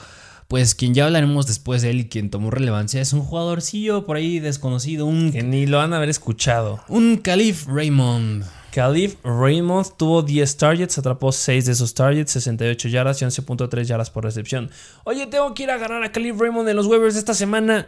[0.48, 4.18] pues quien ya hablaremos después de él y quien tomó relevancia es un jugadorcillo por
[4.18, 5.32] ahí desconocido, un...
[5.32, 6.84] Que ni lo van a haber escuchado.
[6.88, 8.59] Un Calif Raymond.
[8.72, 14.10] Calif Raymond tuvo 10 targets, atrapó 6 de esos targets, 68 yardas y 11.3 yardas
[14.12, 14.70] por recepción.
[15.04, 17.88] Oye, tengo que ir a ganar a Calif Raymond en los waivers esta semana.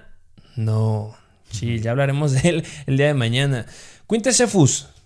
[0.55, 1.15] No,
[1.49, 3.65] sí, ya hablaremos de él el día de mañana.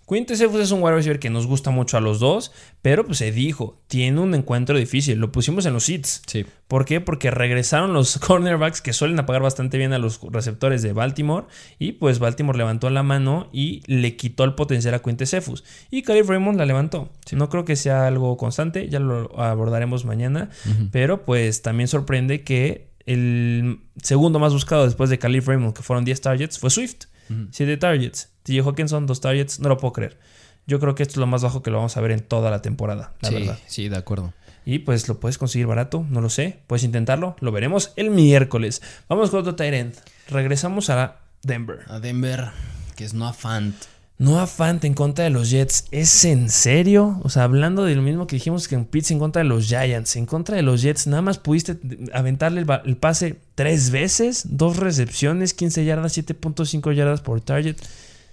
[0.08, 0.36] Quintesefus.
[0.46, 2.52] Quintesefus es un wide receiver que nos gusta mucho a los dos,
[2.82, 5.20] pero pues se dijo, tiene un encuentro difícil.
[5.20, 6.22] Lo pusimos en los seats.
[6.28, 6.46] Sí.
[6.68, 7.02] ¿Por qué?
[7.02, 11.48] Porque regresaron los cornerbacks que suelen apagar bastante bien a los receptores de Baltimore.
[11.80, 15.64] Y pues Baltimore levantó la mano y le quitó el potencial a Quintesefus.
[15.90, 17.10] Y Caleb Raymond la levantó.
[17.32, 20.50] No creo que sea algo constante, ya lo abordaremos mañana.
[20.92, 26.06] Pero pues también sorprende que el segundo más buscado después de Caleb Raymond, que fueron
[26.06, 27.06] 10 targets, fue Swift.
[27.52, 28.30] 7 targets.
[28.44, 29.60] TJ Hawkinson, 2 targets.
[29.60, 30.20] No lo puedo creer.
[30.68, 32.50] Yo creo que esto es lo más bajo que lo vamos a ver en toda
[32.50, 33.60] la temporada, la sí, verdad.
[33.68, 34.34] Sí, de acuerdo.
[34.66, 36.62] Y pues lo puedes conseguir barato, no lo sé.
[36.66, 38.82] Puedes intentarlo, lo veremos el miércoles.
[39.08, 39.96] Vamos con otro Tyrant.
[40.28, 41.82] Regresamos a Denver.
[41.88, 42.50] A Denver,
[42.96, 43.76] que es Noah Fant.
[44.18, 45.86] Noah Fant en contra de los Jets.
[45.92, 47.20] ¿Es en serio?
[47.24, 49.68] O sea, hablando de lo mismo que dijimos que en Pitts en contra de los
[49.68, 51.78] Giants, en contra de los Jets, nada más pudiste
[52.14, 57.76] aventarle el, pase tres veces, dos recepciones, 15 yardas, 7.5 yardas por target.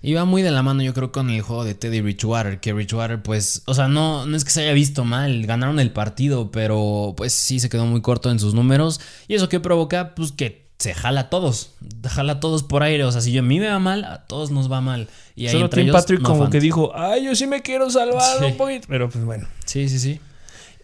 [0.04, 2.60] Iba muy de la mano, yo creo, con el juego de Teddy Richwater.
[2.60, 5.92] Que Richwater, pues, o sea, no, no es que se haya visto mal, ganaron el
[5.92, 9.00] partido, pero pues sí se quedó muy corto en sus números.
[9.28, 11.74] Y eso que provoca, pues que se jala a todos,
[12.08, 13.04] jala a todos por aire.
[13.04, 15.08] O sea, si yo a mí me va mal, a todos nos va mal.
[15.36, 18.42] Y ahí Solo entre Tim Patrick como que dijo, ay, yo sí me quiero salvar
[18.44, 18.88] un poquito.
[18.88, 19.46] Pero pues bueno.
[19.64, 20.20] Sí, sí, sí.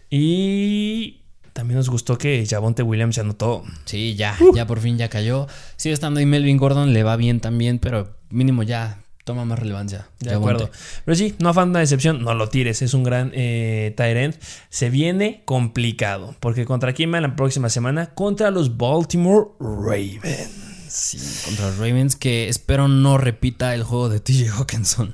[0.09, 1.19] Y
[1.51, 3.65] también nos gustó que Javonte Williams se anotó.
[3.83, 5.47] Sí, ya, ya por fin ya cayó.
[5.75, 10.07] Sigue estando ahí Melvin Gordon, le va bien también, pero mínimo ya toma más relevancia.
[10.21, 10.71] De acuerdo.
[11.05, 14.35] Pero sí, no afán una decepción, no lo tires, es un gran eh, Tyrant.
[14.69, 18.15] Se viene complicado, porque contra quién va la próxima semana?
[18.15, 20.49] Contra los Baltimore Ravens.
[20.87, 25.13] Sí, contra los Ravens, que espero no repita el juego de TJ Hawkinson.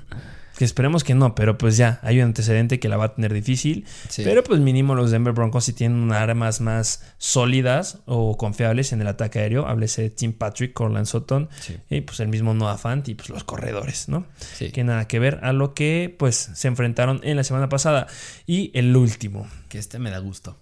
[0.58, 3.34] Que esperemos que no, pero pues ya hay un antecedente que la va a tener
[3.34, 3.86] difícil.
[4.16, 9.08] Pero pues mínimo los Denver Broncos si tienen armas más sólidas o confiables en el
[9.08, 9.68] ataque aéreo.
[9.68, 11.50] Háblese de Tim Patrick, Corland Sutton
[11.90, 14.26] y pues el mismo Noah Fant y pues los corredores, ¿no?
[14.74, 18.08] Que nada que ver a lo que pues se enfrentaron en la semana pasada.
[18.46, 19.48] Y el último.
[19.68, 20.58] Que este me da gusto.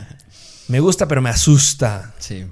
[0.68, 2.14] me gusta pero me asusta.
[2.18, 2.44] Sí.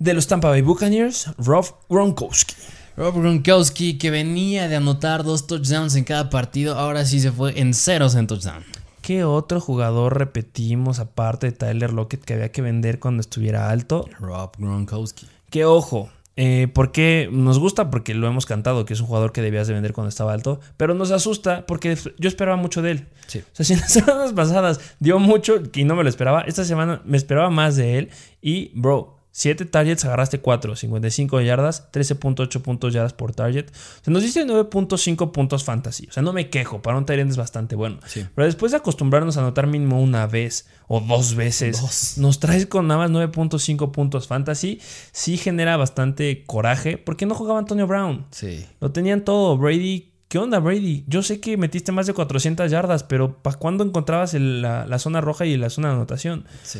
[0.00, 2.54] De los Tampa Bay Buccaneers, Rob Gronkowski.
[3.00, 7.58] Rob Gronkowski, que venía de anotar dos touchdowns en cada partido, ahora sí se fue
[7.58, 8.62] en ceros en touchdown.
[9.00, 14.06] ¿Qué otro jugador repetimos aparte de Tyler Lockett que había que vender cuando estuviera alto?
[14.18, 15.26] Rob Gronkowski.
[15.48, 19.40] Que ojo, eh, porque nos gusta porque lo hemos cantado, que es un jugador que
[19.40, 23.08] debías de vender cuando estaba alto, pero nos asusta porque yo esperaba mucho de él.
[23.28, 23.38] Sí.
[23.38, 26.66] O sea, si en las semanas pasadas dio mucho y no me lo esperaba, esta
[26.66, 28.10] semana me esperaba más de él
[28.42, 33.66] y, bro, 7 targets, agarraste 4, 55 yardas, 13.8 puntos yardas por target.
[33.68, 36.06] O sea, nos diste 9.5 puntos fantasy.
[36.08, 38.00] O sea, no me quejo, para un Tyrant es bastante bueno.
[38.12, 42.88] Pero después de acostumbrarnos a anotar mínimo una vez o dos veces, nos traes con
[42.88, 44.80] nada más 9.5 puntos fantasy.
[45.12, 48.26] Sí genera bastante coraje porque no jugaba Antonio Brown.
[48.30, 48.66] Sí.
[48.80, 49.56] Lo tenían todo.
[49.56, 51.02] Brady ¿Qué onda, Brady?
[51.08, 55.44] Yo sé que metiste más de 400 yardas, pero ¿para cuándo encontrabas la, zona roja
[55.44, 56.44] y la zona de anotación?
[56.62, 56.78] Sí.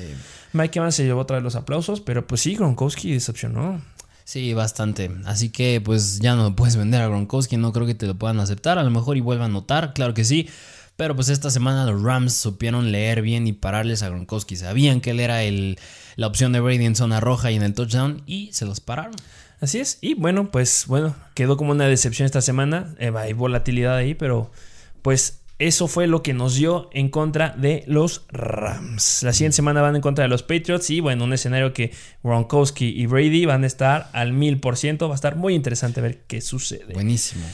[0.53, 3.83] Mike Evans se llevó otra vez los aplausos, pero pues sí, Gronkowski decepcionó.
[4.23, 5.11] Sí, bastante.
[5.25, 8.39] Así que pues ya no puedes vender a Gronkowski, no creo que te lo puedan
[8.39, 8.79] aceptar.
[8.79, 10.49] A lo mejor y vuelvan a anotar, claro que sí.
[10.95, 14.55] Pero pues esta semana los Rams supieron leer bien y pararles a Gronkowski.
[14.55, 15.77] Sabían que él era el,
[16.15, 19.17] la opción de Brady en zona roja y en el touchdown y se los pararon.
[19.61, 19.99] Así es.
[20.01, 22.95] Y bueno, pues bueno, quedó como una decepción esta semana.
[22.99, 24.51] Eh, hay volatilidad ahí, pero
[25.03, 29.23] pues eso fue lo que nos dio en contra de los Rams.
[29.23, 31.93] La siguiente semana van en contra de los Patriots y bueno, un escenario que
[32.23, 35.09] Gronkowski y Brady van a estar al mil por ciento.
[35.09, 36.95] Va a estar muy interesante ver qué sucede.
[36.95, 37.45] Buenísimo.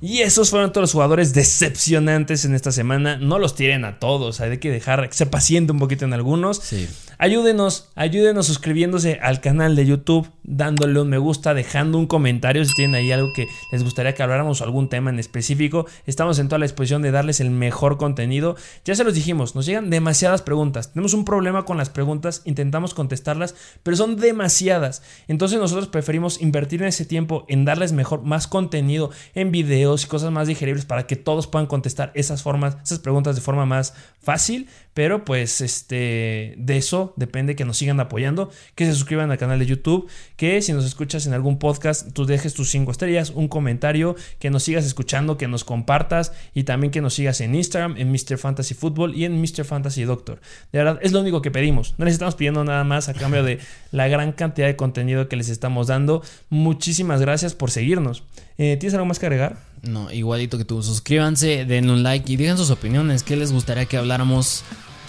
[0.00, 3.18] Y esos fueron todos los jugadores decepcionantes en esta semana.
[3.18, 6.56] No los tiren a todos, hay que dejar que se paciente un poquito en algunos.
[6.56, 6.88] Sí.
[7.22, 12.72] Ayúdenos, ayúdenos suscribiéndose al canal de YouTube, dándole un me gusta, dejando un comentario si
[12.72, 15.84] tienen ahí algo que les gustaría que habláramos o algún tema en específico.
[16.06, 18.56] Estamos en toda la disposición de darles el mejor contenido.
[18.86, 20.94] Ya se los dijimos, nos llegan demasiadas preguntas.
[20.94, 25.02] Tenemos un problema con las preguntas, intentamos contestarlas, pero son demasiadas.
[25.28, 30.08] Entonces nosotros preferimos invertir en ese tiempo en darles mejor, más contenido en videos y
[30.08, 33.92] cosas más digeribles para que todos puedan contestar esas formas, esas preguntas de forma más
[34.22, 34.70] fácil.
[34.94, 39.58] Pero pues este de eso depende que nos sigan apoyando, que se suscriban al canal
[39.58, 43.48] de YouTube, que si nos escuchas en algún podcast, tú dejes tus cinco estrellas, un
[43.48, 47.96] comentario, que nos sigas escuchando, que nos compartas y también que nos sigas en Instagram,
[47.96, 48.38] en Mr.
[48.38, 49.64] Fantasy Football y en Mr.
[49.64, 50.40] Fantasy Doctor.
[50.72, 51.94] De verdad, es lo único que pedimos.
[51.98, 53.58] No les estamos pidiendo nada más a cambio de
[53.92, 56.22] la gran cantidad de contenido que les estamos dando.
[56.48, 58.24] Muchísimas gracias por seguirnos.
[58.62, 59.56] Eh, ¿Tienes algo más que agregar?
[59.80, 60.82] No, igualito que tú.
[60.82, 63.22] Suscríbanse, denle un like y digan sus opiniones.
[63.22, 64.64] ¿Qué les gustaría que habláramos?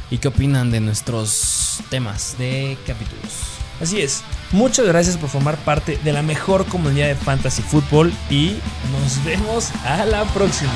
[0.10, 3.34] ¿Y qué opinan de nuestros temas de capítulos?
[3.82, 4.24] Así es.
[4.54, 8.56] Muchas gracias por formar parte de la mejor comunidad de fantasy fútbol y
[8.94, 10.72] nos vemos a la próxima.